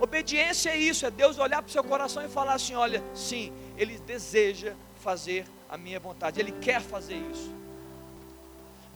Obediência 0.00 0.70
é 0.70 0.76
isso, 0.76 1.06
é 1.06 1.10
Deus 1.10 1.38
olhar 1.38 1.62
para 1.62 1.68
o 1.68 1.72
seu 1.72 1.84
coração 1.84 2.24
e 2.24 2.28
falar 2.28 2.54
assim: 2.54 2.74
olha, 2.74 3.02
sim, 3.14 3.52
Ele 3.76 3.98
deseja 3.98 4.74
fazer 5.00 5.46
a 5.68 5.76
minha 5.76 6.00
vontade. 6.00 6.40
Ele 6.40 6.52
quer 6.52 6.80
fazer 6.80 7.16
isso. 7.32 7.50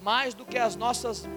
Mais 0.02 0.34
do 0.34 0.44
que 0.44 0.58
as 0.58 0.76
nossas, 0.76 1.28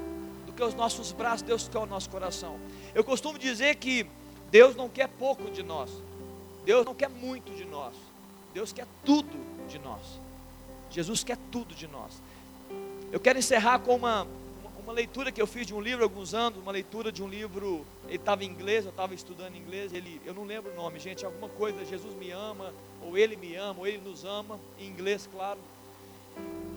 do 0.46 0.54
que 0.54 0.64
os 0.64 0.74
nossos 0.74 1.12
braços, 1.12 1.42
Deus 1.42 1.68
quer 1.68 1.80
o 1.80 1.86
nosso 1.86 2.10
coração. 2.10 2.60
Eu 2.94 3.04
costumo 3.04 3.38
dizer 3.38 3.76
que 3.76 4.08
Deus 4.50 4.76
não 4.76 4.88
quer 4.88 5.08
pouco 5.08 5.50
de 5.52 5.64
nós. 5.64 5.90
Deus 6.64 6.86
não 6.86 6.96
quer 6.96 7.10
muito 7.10 7.52
de 7.54 7.66
nós. 7.66 7.94
Deus 8.54 8.72
quer 8.72 8.88
tudo 9.04 9.38
de 9.68 9.80
nós. 9.80 10.02
Jesus 10.90 11.24
quer 11.24 11.38
tudo 11.52 11.74
de 11.74 11.88
nós. 11.88 12.22
Eu 13.12 13.20
quero 13.20 13.40
encerrar 13.40 13.80
com 13.80 13.96
uma, 13.96 14.28
uma 14.84 14.92
leitura 14.94 15.32
que 15.32 15.42
eu 15.42 15.48
fiz 15.48 15.66
de 15.66 15.74
um 15.74 15.80
livro 15.80 16.04
há 16.04 16.06
alguns 16.06 16.34
anos, 16.34 16.62
uma 16.62 16.72
leitura 16.72 17.12
de 17.12 17.24
um 17.24 17.28
livro, 17.28 17.86
ele 18.06 18.18
estava 18.18 18.44
em 18.44 18.48
inglês, 18.48 18.84
eu 18.84 18.92
estava 18.92 19.14
estudando 19.14 19.56
inglês, 19.56 19.94
ele, 19.94 20.22
eu 20.26 20.34
não 20.34 20.44
lembro 20.44 20.72
o 20.72 20.76
nome, 20.76 21.00
gente, 21.00 21.26
alguma 21.26 21.48
coisa, 21.48 21.86
Jesus 21.86 22.14
me 22.16 22.32
ama, 22.32 22.74
ou 23.02 23.18
Ele 23.18 23.36
me 23.36 23.56
ama, 23.56 23.80
ou 23.80 23.88
Ele 23.88 23.98
nos 23.98 24.26
ama, 24.26 24.60
em 24.78 24.88
inglês, 24.88 25.28
claro. 25.32 25.60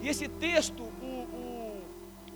E 0.01 0.07
esse 0.07 0.27
texto, 0.27 0.83
o, 0.83 1.05
o, 1.05 1.81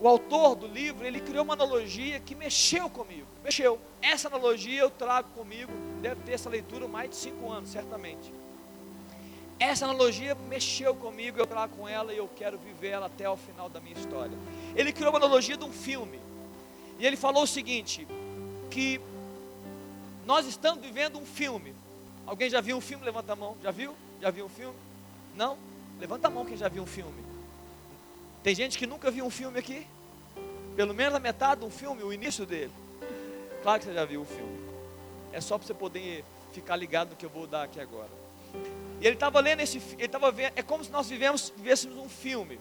o 0.02 0.08
autor 0.08 0.56
do 0.56 0.68
livro, 0.68 1.06
ele 1.06 1.22
criou 1.22 1.44
uma 1.44 1.54
analogia 1.54 2.20
que 2.20 2.36
mexeu 2.36 2.90
comigo, 2.90 3.28
mexeu. 3.44 3.80
Essa 4.02 4.28
analogia 4.28 4.82
eu 4.82 4.90
trago 4.90 5.30
comigo, 5.36 5.72
deve 6.02 6.22
ter 6.24 6.34
essa 6.34 6.50
leitura 6.50 6.88
mais 6.88 7.12
de 7.12 7.16
cinco 7.16 7.50
anos, 7.52 7.70
certamente. 7.70 8.34
Essa 9.60 9.86
analogia 9.86 10.36
mexeu 10.50 10.96
comigo, 10.96 11.38
eu 11.38 11.46
trago 11.46 11.78
com 11.78 11.88
ela 11.88 12.12
e 12.12 12.18
eu 12.18 12.28
quero 12.36 12.58
viver 12.58 12.90
ela 12.90 13.06
até 13.06 13.30
o 13.30 13.38
final 13.38 13.70
da 13.70 13.80
minha 13.80 13.96
história. 13.96 14.36
Ele 14.76 14.92
criou 14.94 15.12
uma 15.12 15.20
analogia 15.20 15.58
de 15.58 15.64
um 15.64 15.72
filme. 15.72 16.20
E 17.00 17.06
ele 17.06 17.18
falou 17.18 17.44
o 17.44 17.48
seguinte: 17.48 18.08
que 18.70 19.00
nós 20.26 20.46
estamos 20.46 20.82
vivendo 20.84 21.18
um 21.18 21.26
filme. 21.26 21.74
Alguém 22.26 22.50
já 22.50 22.62
viu 22.62 22.78
um 22.78 22.82
filme? 22.82 23.04
Levanta 23.04 23.34
a 23.34 23.36
mão. 23.36 23.58
Já 23.62 23.72
viu? 23.72 23.96
Já 24.22 24.30
viu 24.30 24.46
um 24.46 24.50
filme? 24.50 24.78
Não? 25.36 25.58
Levanta 26.00 26.28
a 26.28 26.32
mão 26.32 26.46
quem 26.46 26.58
já 26.58 26.68
viu 26.68 26.84
um 26.84 26.88
filme. 26.88 27.24
Tem 28.44 28.56
gente 28.56 28.78
que 28.78 28.88
nunca 28.88 29.12
viu 29.12 29.26
um 29.26 29.30
filme 29.30 29.60
aqui? 29.60 29.86
Pelo 30.76 30.94
menos 30.94 31.14
a 31.16 31.20
metade 31.20 31.62
de 31.62 31.68
um 31.68 31.70
filme, 31.70 32.02
o 32.04 32.14
início 32.14 32.46
dele. 32.46 32.72
Claro 33.62 33.80
que 33.80 33.86
você 33.86 33.94
já 33.94 34.06
viu 34.06 34.22
o 34.22 34.26
filme. 34.26 34.60
É 35.32 35.40
só 35.40 35.58
para 35.58 35.68
você 35.68 35.74
poder 35.74 36.24
ficar 36.52 36.76
ligado 36.76 37.12
no 37.12 37.16
que 37.16 37.26
eu 37.26 37.30
vou 37.30 37.46
dar 37.46 37.64
aqui 37.64 37.80
agora. 37.80 38.10
E 39.00 39.06
ele 39.06 39.16
estava 39.16 39.40
lendo 39.40 39.62
esse, 39.62 39.78
ele 39.94 40.06
estava 40.06 40.32
vendo, 40.32 40.54
é 40.56 40.62
como 40.62 40.84
se 40.84 40.92
nós 40.92 41.10
vivêssemos 41.10 41.98
um 41.98 42.10
filme. 42.10 42.60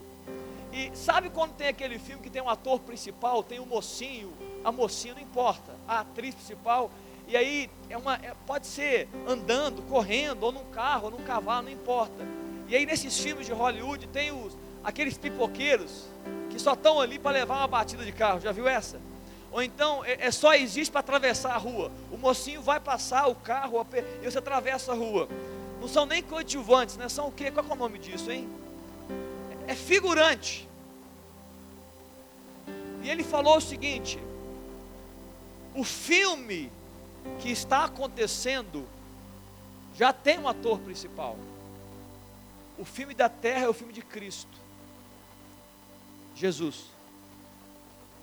E 0.73 0.91
sabe 0.95 1.31
quando 1.31 1.53
tem 1.53 1.69
aquele 1.69 1.99
filme 1.99 2.23
que 2.23 2.31
tem 2.31 2.41
um 2.41 2.49
ator 2.49 2.79
principal, 2.81 3.43
tem 3.43 3.59
um 3.59 3.67
mocinho, 3.67 4.33
a 4.65 4.71
mocinha 4.71 5.15
não 5.15 5.23
importa, 5.23 5.75
a 5.87 6.01
atriz 6.01 6.35
principal, 6.35 6.91
e 7.27 7.37
aí 7.37 7.71
é 7.89 7.97
uma, 7.97 8.15
é, 8.17 8.35
pode 8.47 8.67
ser 8.67 9.09
andando, 9.27 9.83
correndo, 9.83 10.43
ou 10.45 10.53
num 10.53 10.65
carro, 10.67 11.07
ou 11.07 11.11
num 11.13 11.25
cavalo, 11.25 11.63
não 11.63 11.73
importa. 11.73 12.27
E 12.69 12.77
aí 12.77 12.87
nesses 12.87 13.19
filmes 13.19 13.47
de 13.47 13.53
Hollywood 13.53 14.07
tem 14.09 14.33
os, 14.33 14.57
aqueles 14.83 15.17
pipoqueiros 15.19 16.07
que 16.51 16.59
só 16.59 16.73
estão 16.73 17.01
ali 17.01 17.19
para 17.19 17.33
levar 17.33 17.59
uma 17.59 17.69
batida 17.69 18.05
de 18.05 18.13
carro. 18.13 18.41
Já 18.41 18.53
viu 18.53 18.69
essa? 18.69 19.01
Ou 19.53 19.63
então 19.63 20.05
é, 20.05 20.27
é 20.27 20.31
só 20.31 20.55
existe 20.55 20.91
para 20.91 21.01
atravessar 21.01 21.55
a 21.55 21.59
rua. 21.59 21.91
O 22.13 22.17
mocinho 22.17 22.63
vai 22.63 22.79
passar 22.81 23.29
o 23.29 23.35
carro 23.35 23.87
e 24.23 24.31
você 24.31 24.39
atravessa 24.39 24.93
a 24.93 24.95
rua. 24.95 25.29
Não 25.81 25.89
são 25.89 26.05
nem 26.07 26.23
coadjuvantes, 26.23 26.97
né? 26.97 27.09
São 27.09 27.29
o 27.29 27.33
quê? 27.33 27.51
Qual 27.51 27.65
é 27.65 27.73
o 27.73 27.75
nome 27.75 27.99
disso, 27.99 28.31
hein? 28.31 28.49
É 29.71 29.75
figurante. 29.77 30.69
E 33.05 33.09
ele 33.09 33.23
falou 33.23 33.59
o 33.59 33.61
seguinte: 33.61 34.19
o 35.77 35.85
filme 35.85 36.73
que 37.39 37.51
está 37.51 37.85
acontecendo 37.85 38.85
já 39.97 40.13
tem 40.13 40.41
um 40.41 40.49
ator 40.49 40.81
principal. 40.81 41.39
O 42.77 42.85
filme 42.85 43.15
da 43.15 43.29
terra 43.29 43.67
é 43.67 43.69
o 43.69 43.73
filme 43.73 43.93
de 43.93 44.03
Cristo. 44.03 44.59
Jesus. 46.35 46.87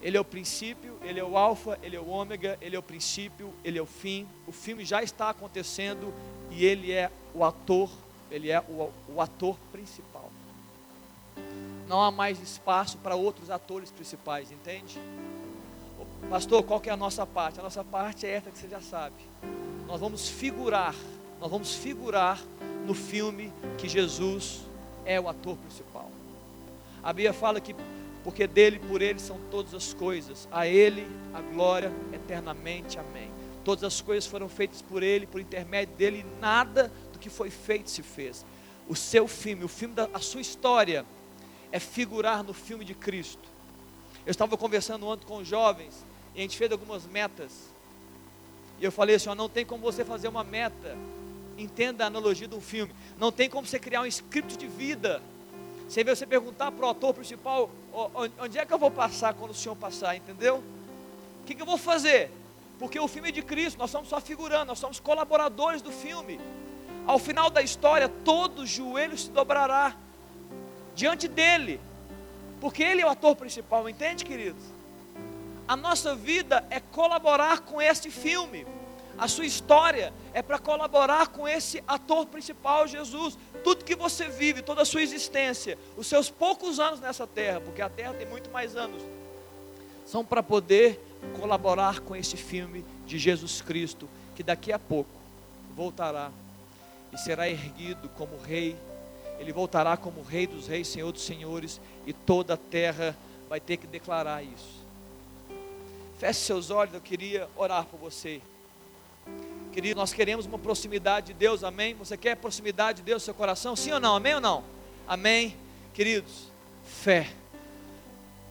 Ele 0.02 0.18
é 0.18 0.20
o 0.20 0.26
princípio, 0.26 0.98
ele 1.02 1.18
é 1.18 1.24
o 1.24 1.38
alfa, 1.38 1.80
ele 1.82 1.96
é 1.96 2.00
o 2.00 2.10
ômega, 2.10 2.58
ele 2.60 2.76
é 2.76 2.80
o 2.80 2.84
princípio, 2.84 3.54
ele 3.64 3.80
é 3.80 3.82
o 3.82 3.86
fim. 3.86 4.28
O 4.46 4.52
filme 4.52 4.84
já 4.84 5.02
está 5.02 5.30
acontecendo 5.30 6.14
e 6.52 6.66
ele 6.66 6.92
é 6.92 7.10
o 7.34 7.46
ator, 7.46 7.90
ele 8.30 8.52
é 8.52 8.60
o, 8.60 8.92
o 9.08 9.22
ator 9.22 9.58
principal. 9.72 10.30
Não 11.88 12.02
há 12.02 12.12
mais 12.12 12.42
espaço 12.42 12.98
para 12.98 13.16
outros 13.16 13.50
atores 13.50 13.92
principais, 13.92 14.52
entende? 14.52 15.00
Pastor, 16.30 16.64
qual 16.64 16.82
que 16.82 16.90
é 16.90 16.94
a 16.94 16.98
nossa 16.98 17.26
parte? 17.26 17.60
A 17.60 17.64
nossa 17.64 17.84
parte 17.84 18.26
é 18.26 18.32
essa 18.32 18.52
que 18.52 18.58
você 18.58 18.68
já 18.68 18.82
sabe. 18.82 19.16
Nós 19.88 20.02
vamos 20.02 20.28
figurar, 20.28 20.94
nós 21.40 21.50
vamos 21.50 21.74
figurar 21.76 22.42
no 22.86 22.94
filme 22.94 23.54
que 23.78 23.88
Jesus 23.88 24.62
é 25.06 25.20
o 25.20 25.30
ator 25.30 25.56
principal. 25.58 26.12
A 27.02 27.14
Bíblia 27.14 27.32
fala 27.32 27.62
que 27.62 27.74
porque 28.28 28.46
dele, 28.46 28.78
por 28.78 29.02
ele 29.02 29.20
são 29.20 29.40
todas 29.50 29.74
as 29.74 29.94
coisas. 29.94 30.50
A 30.52 30.68
ele 30.68 31.08
a 31.34 31.40
glória 31.40 31.94
eternamente. 32.12 33.00
Amém. 33.00 33.32
Todas 33.64 33.86
as 33.86 34.02
coisas 34.02 34.26
foram 34.26 34.50
feitas 34.50 34.82
por 34.82 35.02
ele, 35.02 35.26
por 35.26 35.40
intermédio 35.40 35.96
dele, 35.96 36.26
e 36.28 36.42
nada 36.42 36.92
do 37.14 37.20
que 37.20 37.30
foi 37.30 37.50
feito 37.50 37.90
se 37.90 38.04
fez. 38.04 38.46
O 38.86 38.96
seu 38.98 39.30
filme, 39.30 39.64
o 39.64 39.70
filme 39.70 39.96
da 39.96 40.10
a 40.14 40.20
sua 40.20 40.42
história 40.42 41.06
é 41.72 41.80
figurar 41.80 42.44
no 42.44 42.54
filme 42.54 42.86
de 42.86 42.94
Cristo. 42.94 43.48
Eu 44.26 44.32
estava 44.32 44.58
conversando 44.58 45.08
ontem 45.08 45.26
com 45.26 45.38
os 45.38 45.48
jovens 45.48 46.06
e 46.36 46.40
a 46.40 46.42
gente 46.42 46.58
fez 46.58 46.72
algumas 46.72 47.06
metas. 47.06 47.52
E 48.80 48.86
eu 48.86 48.92
falei 48.92 49.16
assim: 49.16 49.30
ó, 49.30 49.36
não 49.36 49.50
tem 49.50 49.66
como 49.66 49.82
você 49.82 50.04
fazer 50.04 50.28
uma 50.28 50.44
meta. 50.44 50.98
Entenda 51.58 52.04
a 52.04 52.08
analogia 52.08 52.48
de 52.48 52.56
um 52.56 52.62
filme. 52.62 52.94
Não 53.18 53.32
tem 53.32 53.50
como 53.50 53.68
você 53.68 53.80
criar 53.80 54.02
um 54.02 54.06
script 54.06 54.58
de 54.58 54.68
vida 54.68 55.22
você 55.88 56.04
vê 56.04 56.14
você 56.14 56.26
perguntar 56.26 56.70
para 56.72 56.86
o 56.86 56.90
ator 56.90 57.14
principal, 57.14 57.70
onde 58.38 58.60
é 58.60 58.66
que 58.66 58.74
eu 58.74 58.78
vou 58.78 58.92
passar 58.92 59.34
quando 59.34 59.52
o 59.52 59.56
senhor 59.56 59.76
passar, 59.76 60.18
entendeu? 60.18 60.62
O 61.42 61.46
que, 61.46 61.56
que 61.56 61.62
eu 61.62 61.66
vou 61.66 61.78
fazer? 61.78 62.30
Porque 62.78 63.00
o 63.00 63.08
filme 63.08 63.30
é 63.30 63.32
de 63.32 63.42
Cristo, 63.42 63.80
nós 63.80 63.90
somos 63.90 64.10
só 64.10 64.20
figurando, 64.20 64.66
nós 64.66 64.80
somos 64.80 65.00
colaboradores 65.00 65.82
do 65.82 65.92
filme. 65.92 66.42
Ao 67.06 67.18
final 67.18 67.50
da 67.50 67.62
história, 67.62 68.10
todo 68.10 68.66
joelho 68.66 69.18
se 69.18 69.30
dobrará 69.30 69.96
diante 70.98 71.28
dele, 71.28 71.80
porque 72.60 72.82
ele 72.82 73.02
é 73.02 73.06
o 73.06 73.10
ator 73.10 73.36
principal, 73.36 73.88
entende, 73.88 74.26
queridos? 74.26 74.64
A 75.68 75.76
nossa 75.76 76.16
vida 76.16 76.66
é 76.72 76.80
colaborar 76.80 77.60
com 77.60 77.80
este 77.80 78.10
filme. 78.10 78.66
A 79.16 79.28
sua 79.28 79.46
história 79.46 80.12
é 80.34 80.42
para 80.42 80.58
colaborar 80.58 81.28
com 81.28 81.48
esse 81.48 81.84
ator 81.88 82.26
principal, 82.26 82.88
Jesus. 82.88 83.38
Tudo 83.64 83.86
que 83.86 83.96
você 83.96 84.28
vive, 84.28 84.64
toda 84.64 84.82
a 84.82 84.86
sua 84.86 85.04
existência, 85.04 85.78
os 85.96 86.08
seus 86.08 86.32
poucos 86.32 86.80
anos 86.80 87.00
nessa 87.00 87.28
terra, 87.28 87.62
porque 87.62 87.82
a 87.82 87.90
terra 87.90 88.16
tem 88.16 88.26
muito 88.26 88.50
mais 88.50 88.76
anos, 88.76 89.04
são 90.04 90.26
para 90.26 90.42
poder 90.42 91.00
colaborar 91.40 92.00
com 92.00 92.16
esse 92.16 92.38
filme 92.38 92.84
de 93.06 93.20
Jesus 93.20 93.62
Cristo, 93.62 94.10
que 94.36 94.42
daqui 94.42 94.74
a 94.74 94.80
pouco 94.80 95.12
voltará 95.76 96.32
e 97.14 97.18
será 97.20 97.48
erguido 97.48 98.10
como 98.18 98.36
rei. 98.38 98.76
Ele 99.40 99.52
voltará 99.52 99.96
como 99.96 100.22
rei 100.22 100.48
dos 100.48 100.68
reis, 100.68 100.88
senhor 100.88 101.12
dos 101.12 101.24
senhores, 101.24 101.80
e 102.06 102.14
toda 102.14 102.56
a 102.56 102.58
terra 102.58 103.16
vai 103.48 103.60
ter 103.60 103.78
que 103.78 103.88
declarar 103.88 104.44
isso. 104.44 104.86
Feche 106.18 106.40
seus 106.40 106.72
olhos, 106.72 106.94
eu 106.94 107.02
queria 107.02 107.48
orar 107.56 107.86
por 107.86 108.00
você. 108.00 108.42
Querido, 109.72 110.00
nós 110.00 110.12
queremos 110.12 110.48
uma 110.48 110.58
proximidade 110.58 111.28
de 111.28 111.34
Deus, 111.34 111.64
amém? 111.64 111.94
Você 111.96 112.18
quer 112.18 112.36
proximidade 112.36 112.98
de 112.98 113.04
Deus 113.04 113.22
no 113.22 113.26
seu 113.26 113.34
coração? 113.34 113.76
Sim 113.76 113.92
ou 113.92 114.00
não? 114.00 114.16
Amém 114.16 114.34
ou 114.34 114.42
não? 114.42 114.64
Amém? 115.08 115.56
Queridos, 115.94 116.52
fé. 116.84 117.30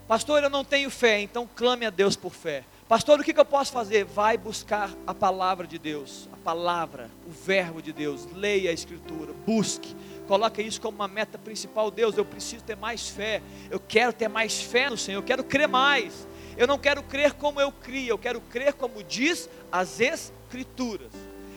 Pastor, 0.07 0.45
eu 0.45 0.51
não 0.51 0.65
tenho 0.65 0.89
fé, 0.89 1.21
então 1.21 1.49
clame 1.57 1.85
a 1.85 1.91
Deus 1.91 2.15
por 2.15 2.33
fé. 2.33 2.63
Pastor, 2.89 3.19
o 3.19 3.25
que, 3.25 3.35
que 3.35 3.41
eu 3.41 3.45
posso 3.45 3.73
fazer? 3.73 4.05
Vai 4.05 4.39
buscar 4.39 4.95
a 5.05 5.13
palavra 5.13 5.67
de 5.67 5.77
Deus, 5.77 6.29
a 6.33 6.37
palavra, 6.37 7.11
o 7.27 7.31
verbo 7.31 7.83
de 7.83 7.93
Deus. 7.93 8.29
Leia 8.33 8.71
a 8.71 8.73
Escritura, 8.73 9.33
busque. 9.45 9.97
Coloque 10.27 10.63
isso 10.63 10.81
como 10.81 10.97
uma 10.97 11.09
meta 11.09 11.39
principal. 11.39 11.91
Deus, 11.91 12.17
eu 12.17 12.25
preciso 12.25 12.65
ter 12.65 12.77
mais 12.77 13.09
fé. 13.09 13.43
Eu 13.71 13.81
quero 13.81 14.13
ter 14.13 14.29
mais 14.29 14.61
fé 14.61 14.91
no 14.91 14.97
Senhor. 14.97 15.19
Eu 15.21 15.25
quero 15.25 15.45
crer 15.45 15.69
mais. 15.69 16.27
Eu 16.57 16.67
não 16.67 16.79
quero 16.79 17.03
crer 17.03 17.35
como 17.35 17.61
eu 17.61 17.71
crio. 17.71 18.11
Eu 18.11 18.19
quero 18.19 18.41
crer 18.41 18.73
como 18.73 19.03
diz 19.03 19.49
as 19.71 20.01
Escrituras 20.01 20.37
Escrituras. 20.47 21.11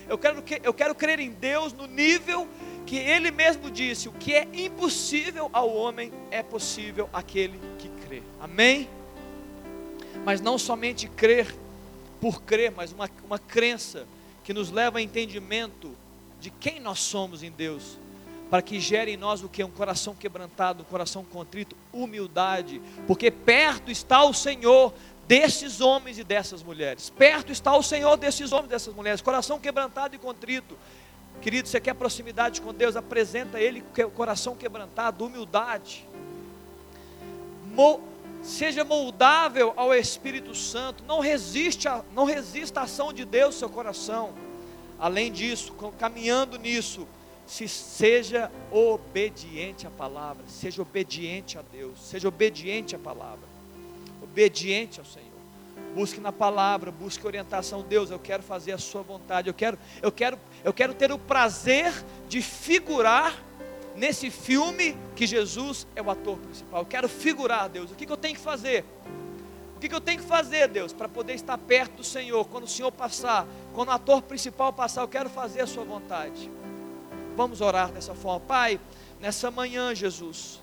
Eu 0.07 0.17
quero, 0.17 0.43
eu 0.63 0.73
quero 0.73 0.95
crer 0.95 1.19
em 1.19 1.31
Deus 1.31 1.71
no 1.71 1.85
nível 1.85 2.47
que 2.85 2.97
Ele 2.97 3.29
mesmo 3.29 3.69
disse: 3.69 4.09
o 4.09 4.11
que 4.11 4.33
é 4.33 4.47
impossível 4.53 5.49
ao 5.53 5.73
homem 5.73 6.11
é 6.31 6.41
possível 6.41 7.07
àquele 7.13 7.59
que 7.77 7.87
crê. 8.05 8.23
Amém? 8.39 8.89
Mas 10.25 10.41
não 10.41 10.57
somente 10.57 11.07
crer 11.07 11.55
por 12.19 12.41
crer, 12.41 12.71
mas 12.71 12.91
uma, 12.91 13.09
uma 13.23 13.39
crença 13.39 14.07
que 14.43 14.53
nos 14.53 14.71
leva 14.71 14.97
a 14.97 15.01
entendimento 15.01 15.95
de 16.41 16.49
quem 16.49 16.79
nós 16.79 16.99
somos 16.99 17.43
em 17.43 17.51
Deus, 17.51 17.97
para 18.49 18.61
que 18.61 18.79
gere 18.79 19.13
em 19.13 19.17
nós 19.17 19.43
o 19.43 19.49
que? 19.49 19.63
Um 19.63 19.69
coração 19.69 20.15
quebrantado, 20.15 20.81
um 20.81 20.85
coração 20.85 21.23
contrito, 21.23 21.75
humildade, 21.93 22.81
porque 23.05 23.29
perto 23.29 23.91
está 23.91 24.23
o 24.23 24.33
Senhor 24.33 24.93
desses 25.27 25.79
homens 25.79 26.17
e 26.17 26.23
dessas 26.23 26.63
mulheres. 26.63 27.11
Perto 27.11 27.51
está 27.51 27.75
o 27.75 27.83
Senhor 27.83 28.17
desses 28.17 28.51
homens 28.51 28.65
e 28.65 28.69
dessas 28.69 28.93
mulheres, 28.95 29.21
coração 29.21 29.59
quebrantado 29.59 30.15
e 30.15 30.17
contrito. 30.17 30.75
Querido, 31.41 31.69
você 31.69 31.79
quer 31.79 31.93
proximidade 31.93 32.59
com 32.59 32.73
Deus? 32.73 32.95
Apresenta 32.95 33.59
Ele 33.59 33.83
com 33.95 34.09
coração 34.09 34.55
quebrantado, 34.55 35.23
humildade. 35.23 36.05
Mo, 37.73 38.01
seja 38.41 38.83
moldável 38.83 39.73
ao 39.77 39.93
Espírito 39.93 40.55
Santo. 40.55 41.03
Não 41.07 41.19
resiste 41.19 41.87
a, 41.87 42.03
não 42.13 42.25
resista 42.25 42.81
à 42.81 42.83
ação 42.83 43.13
de 43.13 43.23
Deus 43.23 43.55
seu 43.55 43.69
coração. 43.69 44.33
Além 44.99 45.31
disso, 45.31 45.73
caminhando 45.97 46.57
nisso, 46.57 47.07
se 47.49 47.67
seja 47.67 48.51
obediente 48.71 49.87
à 49.87 49.89
palavra, 49.89 50.43
seja 50.47 50.81
obediente 50.81 51.57
a 51.57 51.61
Deus, 51.61 51.99
seja 51.99 52.27
obediente 52.27 52.95
à 52.95 52.99
palavra 52.99 53.49
obediente 54.29 54.99
ao 54.99 55.05
Senhor. 55.05 55.27
Busque 55.95 56.19
na 56.19 56.31
palavra, 56.31 56.91
busque 56.91 57.25
orientação. 57.25 57.81
Deus, 57.81 58.11
eu 58.11 58.19
quero 58.19 58.43
fazer 58.43 58.71
a 58.71 58.77
sua 58.77 59.01
vontade. 59.01 59.47
Eu 59.49 59.53
quero, 59.53 59.77
eu 60.01 60.11
quero, 60.11 60.39
eu 60.63 60.71
quero 60.71 60.93
ter 60.93 61.11
o 61.11 61.17
prazer 61.17 61.91
de 62.27 62.41
figurar 62.41 63.35
nesse 63.95 64.29
filme 64.29 64.95
que 65.15 65.25
Jesus 65.25 65.87
é 65.95 66.01
o 66.01 66.11
ator 66.11 66.37
principal. 66.37 66.81
Eu 66.81 66.85
quero 66.85 67.09
figurar, 67.09 67.67
Deus. 67.67 67.91
O 67.91 67.95
que, 67.95 68.05
que 68.05 68.11
eu 68.11 68.17
tenho 68.17 68.35
que 68.35 68.41
fazer? 68.41 68.85
O 69.75 69.79
que, 69.79 69.89
que 69.89 69.95
eu 69.95 70.01
tenho 70.01 70.19
que 70.19 70.25
fazer, 70.25 70.67
Deus, 70.67 70.93
para 70.93 71.07
poder 71.09 71.33
estar 71.33 71.57
perto 71.57 71.97
do 71.97 72.03
Senhor? 72.03 72.45
Quando 72.45 72.65
o 72.65 72.67
Senhor 72.67 72.91
passar, 72.91 73.47
quando 73.73 73.87
o 73.87 73.91
ator 73.91 74.21
principal 74.21 74.71
passar, 74.71 75.01
eu 75.01 75.07
quero 75.07 75.29
fazer 75.29 75.61
a 75.61 75.67
sua 75.67 75.85
vontade. 75.85 76.51
Vamos 77.39 77.61
orar 77.61 77.89
dessa 77.89 78.13
forma. 78.13 78.41
Pai, 78.41 78.77
nessa 79.21 79.49
manhã, 79.49 79.95
Jesus, 79.95 80.61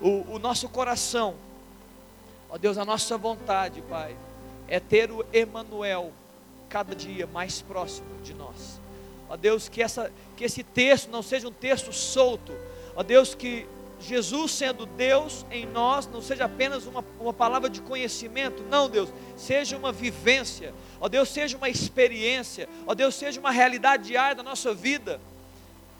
o, 0.00 0.24
o 0.32 0.38
nosso 0.38 0.66
coração, 0.66 1.34
ó 2.48 2.56
Deus, 2.56 2.78
a 2.78 2.86
nossa 2.86 3.18
vontade, 3.18 3.82
Pai, 3.82 4.16
é 4.66 4.80
ter 4.80 5.12
o 5.12 5.26
Emanuel 5.30 6.10
cada 6.70 6.94
dia 6.94 7.26
mais 7.26 7.60
próximo 7.60 8.06
de 8.24 8.32
nós. 8.32 8.80
Ó 9.28 9.36
Deus, 9.36 9.68
que, 9.68 9.82
essa, 9.82 10.10
que 10.38 10.44
esse 10.44 10.62
texto 10.62 11.10
não 11.10 11.22
seja 11.22 11.48
um 11.48 11.52
texto 11.52 11.92
solto. 11.92 12.54
Ó 12.94 13.02
Deus, 13.02 13.34
que 13.34 13.66
Jesus 14.00 14.52
sendo 14.52 14.86
Deus 14.86 15.44
em 15.50 15.66
nós, 15.66 16.06
não 16.06 16.22
seja 16.22 16.46
apenas 16.46 16.86
uma, 16.86 17.04
uma 17.20 17.34
palavra 17.34 17.68
de 17.68 17.82
conhecimento, 17.82 18.62
não, 18.70 18.88
Deus, 18.88 19.10
seja 19.36 19.76
uma 19.76 19.92
vivência, 19.92 20.72
ó 20.98 21.10
Deus, 21.10 21.28
seja 21.28 21.58
uma 21.58 21.68
experiência, 21.68 22.66
ó 22.86 22.94
Deus, 22.94 23.14
seja 23.14 23.38
uma 23.38 23.50
realidade 23.50 24.04
diária 24.04 24.34
da 24.34 24.42
nossa 24.42 24.72
vida. 24.72 25.20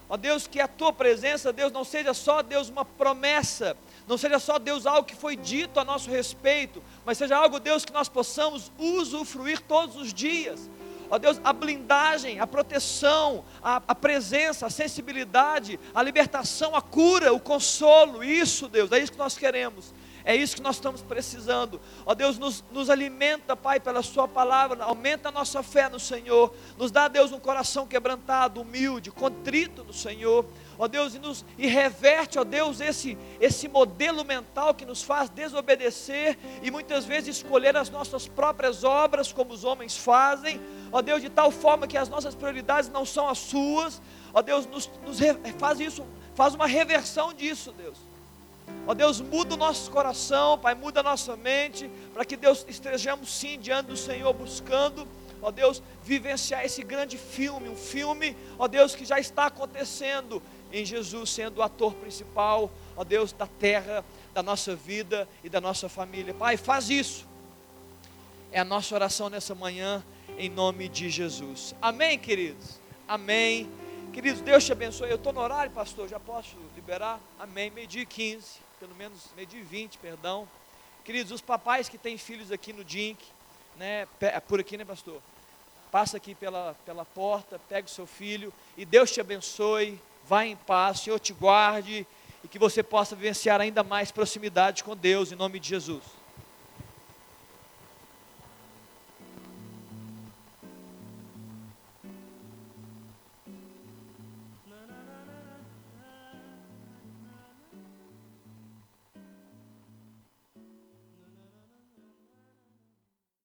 Ó 0.09 0.17
Deus, 0.17 0.47
que 0.47 0.61
a 0.61 0.69
tua 0.69 0.93
presença, 0.93 1.53
Deus, 1.53 1.73
não 1.73 1.85
seja 1.85 2.15
só, 2.15 2.43
Deus, 2.43 2.69
uma 2.69 2.85
promessa, 2.85 3.77
não 4.07 4.17
seja 4.17 4.39
só, 4.39 4.59
Deus, 4.59 4.87
algo 4.87 5.07
que 5.07 5.17
foi 5.17 5.35
dito 5.35 5.81
a 5.81 5.85
nosso 5.85 6.09
respeito, 6.09 6.83
mas 7.05 7.19
seja 7.19 7.37
algo, 7.37 7.59
Deus, 7.59 7.85
que 7.85 7.93
nós 7.93 8.09
possamos 8.09 8.71
usufruir 8.79 9.61
todos 9.63 9.97
os 9.97 10.15
dias. 10.15 10.71
Ó 11.11 11.19
Deus, 11.19 11.41
a 11.45 11.53
blindagem, 11.53 12.41
a 12.41 12.47
proteção, 12.47 13.45
a, 13.63 13.83
a, 13.87 13.95
presença, 13.95 14.67
a 14.67 14.71
sensibilidade, 14.71 15.79
a 15.95 16.03
libertação, 16.03 16.75
a 16.75 16.83
cura, 16.83 17.33
o 17.33 17.39
consolo, 17.41 18.25
isso, 18.25 18.69
Deus, 18.69 18.91
é 18.93 18.99
isso 18.99 19.13
que 19.13 19.19
nós 19.19 19.37
queremos. 19.37 19.93
É 20.27 20.35
isso 20.35 20.57
que 20.57 20.63
nós 20.63 20.75
estamos 20.75 21.03
precisando. 21.03 21.81
Ó 22.05 22.13
Deus, 22.13 22.37
nos, 22.37 22.65
nos 22.73 22.91
alimenta, 22.91 23.57
Pai, 23.57 23.79
pela 23.79 24.03
Sua 24.03 24.27
palavra, 24.27 24.83
aumenta 24.83 25.29
a 25.29 25.33
nossa 25.33 25.63
fé 25.63 25.89
no 25.89 26.01
Senhor. 26.01 26.53
Nos 26.77 26.91
dá, 26.91 27.07
Deus, 27.07 27.31
um 27.31 27.39
coração 27.39 27.87
quebrantado, 27.87 28.61
humilde, 28.61 29.13
contrito 29.13 29.85
no 29.85 29.93
Senhor. 29.93 30.45
Ó 30.77 30.89
Deus, 30.89 31.15
e, 31.15 31.21
nos, 31.21 31.45
e 31.57 31.69
reverte, 31.69 32.41
ó 32.41 32.45
Deus, 32.45 32.81
esse, 32.81 33.17
esse 33.41 33.69
modelo 33.69 34.25
mental 34.25 34.75
que 34.75 34.85
nos 34.85 35.01
faz 35.01 35.31
desobedecer 35.31 36.37
e 36.61 36.73
muitas 36.73 37.05
vezes 37.05 37.37
escolher 37.37 37.77
as 37.77 37.89
nossas 37.89 38.27
próprias 38.27 38.83
obras, 38.83 39.33
como 39.33 39.53
os 39.53 39.63
homens 39.63 39.97
fazem. 39.97 40.61
Ó 40.91 41.01
Deus, 41.03 41.23
de 41.23 41.31
tal 41.31 41.53
forma 41.53 41.87
que 41.87 41.97
as 41.97 42.09
nossas 42.09 42.35
prioridades 42.35 42.91
não 42.91 43.07
são 43.07 43.29
as 43.29 43.39
suas. 43.39 44.03
Ó 44.35 44.43
Deus, 44.43 44.67
nos, 44.67 44.91
nos 45.07 45.21
faz 45.57 45.79
isso, 45.79 46.05
faz 46.35 46.53
uma 46.53 46.67
reversão 46.67 47.33
disso, 47.33 47.73
Deus. 47.73 48.06
Ó 48.87 48.95
Deus, 48.95 49.21
muda 49.21 49.55
o 49.55 49.57
nosso 49.57 49.91
coração, 49.91 50.59
Pai, 50.59 50.75
muda 50.75 51.01
a 51.01 51.03
nossa 51.03 51.37
mente, 51.37 51.91
para 52.15 52.25
que 52.25 52.37
Deus 52.37 52.65
estejamos 52.69 53.33
sim 53.33 53.59
diante 53.59 53.89
do 53.89 53.97
Senhor 53.97 54.33
buscando, 54.33 55.07
ó 55.43 55.51
Deus, 55.51 55.83
vivenciar 56.03 56.65
esse 56.65 56.83
grande 56.83 57.19
filme, 57.19 57.69
um 57.69 57.77
filme, 57.77 58.37
ó 58.59 58.69
Deus, 58.69 58.95
que 58.95 59.05
já 59.05 59.19
está 59.19 59.47
acontecendo 59.47 60.43
em 60.73 60.85
Jesus 60.85 61.31
sendo 61.31 61.59
o 61.59 61.63
ator 61.63 61.95
principal, 61.95 62.71
ó 62.97 63.03
Deus, 63.03 63.33
da 63.33 63.47
terra, 63.47 64.05
da 64.33 64.43
nossa 64.43 64.75
vida 64.75 65.29
e 65.43 65.49
da 65.49 65.61
nossa 65.61 65.89
família. 65.89 66.35
Pai, 66.35 66.57
faz 66.57 66.91
isso. 66.91 67.27
É 68.53 68.61
a 68.61 68.65
nossa 68.65 68.95
oração 68.95 69.29
nessa 69.29 69.55
manhã, 69.55 70.05
em 70.39 70.49
nome 70.49 70.89
de 70.89 71.11
Jesus. 71.11 71.75
Amém, 71.81 72.19
queridos? 72.19 72.81
Amém. 73.09 73.69
Queridos, 74.17 74.41
Deus 74.41 74.65
te 74.65 74.73
abençoe. 74.73 75.11
Eu 75.11 75.17
estou 75.17 75.31
no 75.31 75.41
horário, 75.41 75.71
pastor, 75.73 76.09
já 76.09 76.19
posso 76.19 76.57
liberar? 76.75 77.21
Amém. 77.39 77.69
Meio-dia 77.69 78.01
e 78.01 78.07
15, 78.07 78.61
pelo 78.81 78.95
menos 78.95 79.27
meio-dia 79.37 79.61
e 79.61 79.63
20, 79.63 79.99
perdão. 79.99 80.49
Queridos, 81.05 81.33
os 81.33 81.43
papais 81.43 81.87
que 81.87 81.99
têm 81.99 82.17
filhos 82.17 82.51
aqui 82.51 82.73
no 82.73 82.83
DINC, 82.83 83.19
né, 83.77 84.09
por 84.49 84.59
aqui, 84.59 84.79
né, 84.79 84.87
pastor? 84.87 85.21
Passa 85.93 86.17
aqui 86.17 86.35
pela, 86.35 86.75
pela 86.87 87.05
porta, 87.05 87.61
pega 87.69 87.87
o 87.87 87.91
seu 87.91 88.07
filho 88.07 88.51
e 88.75 88.87
Deus 88.87 89.11
te 89.11 89.21
abençoe. 89.21 90.01
Vá 90.27 90.47
em 90.47 90.57
paz, 90.57 91.01
Senhor 91.01 91.21
te 91.21 91.35
guarde 91.35 92.07
e 92.43 92.49
que 92.49 92.59
você 92.59 92.83
possa 92.83 93.15
vivenciar 93.15 93.61
ainda 93.61 93.85
mais 93.85 94.11
proximidade 94.11 94.83
com 94.83 94.97
Deus, 94.97 95.31
em 95.31 95.37
nome 95.37 95.61
de 95.61 95.69
Jesus. 95.69 96.03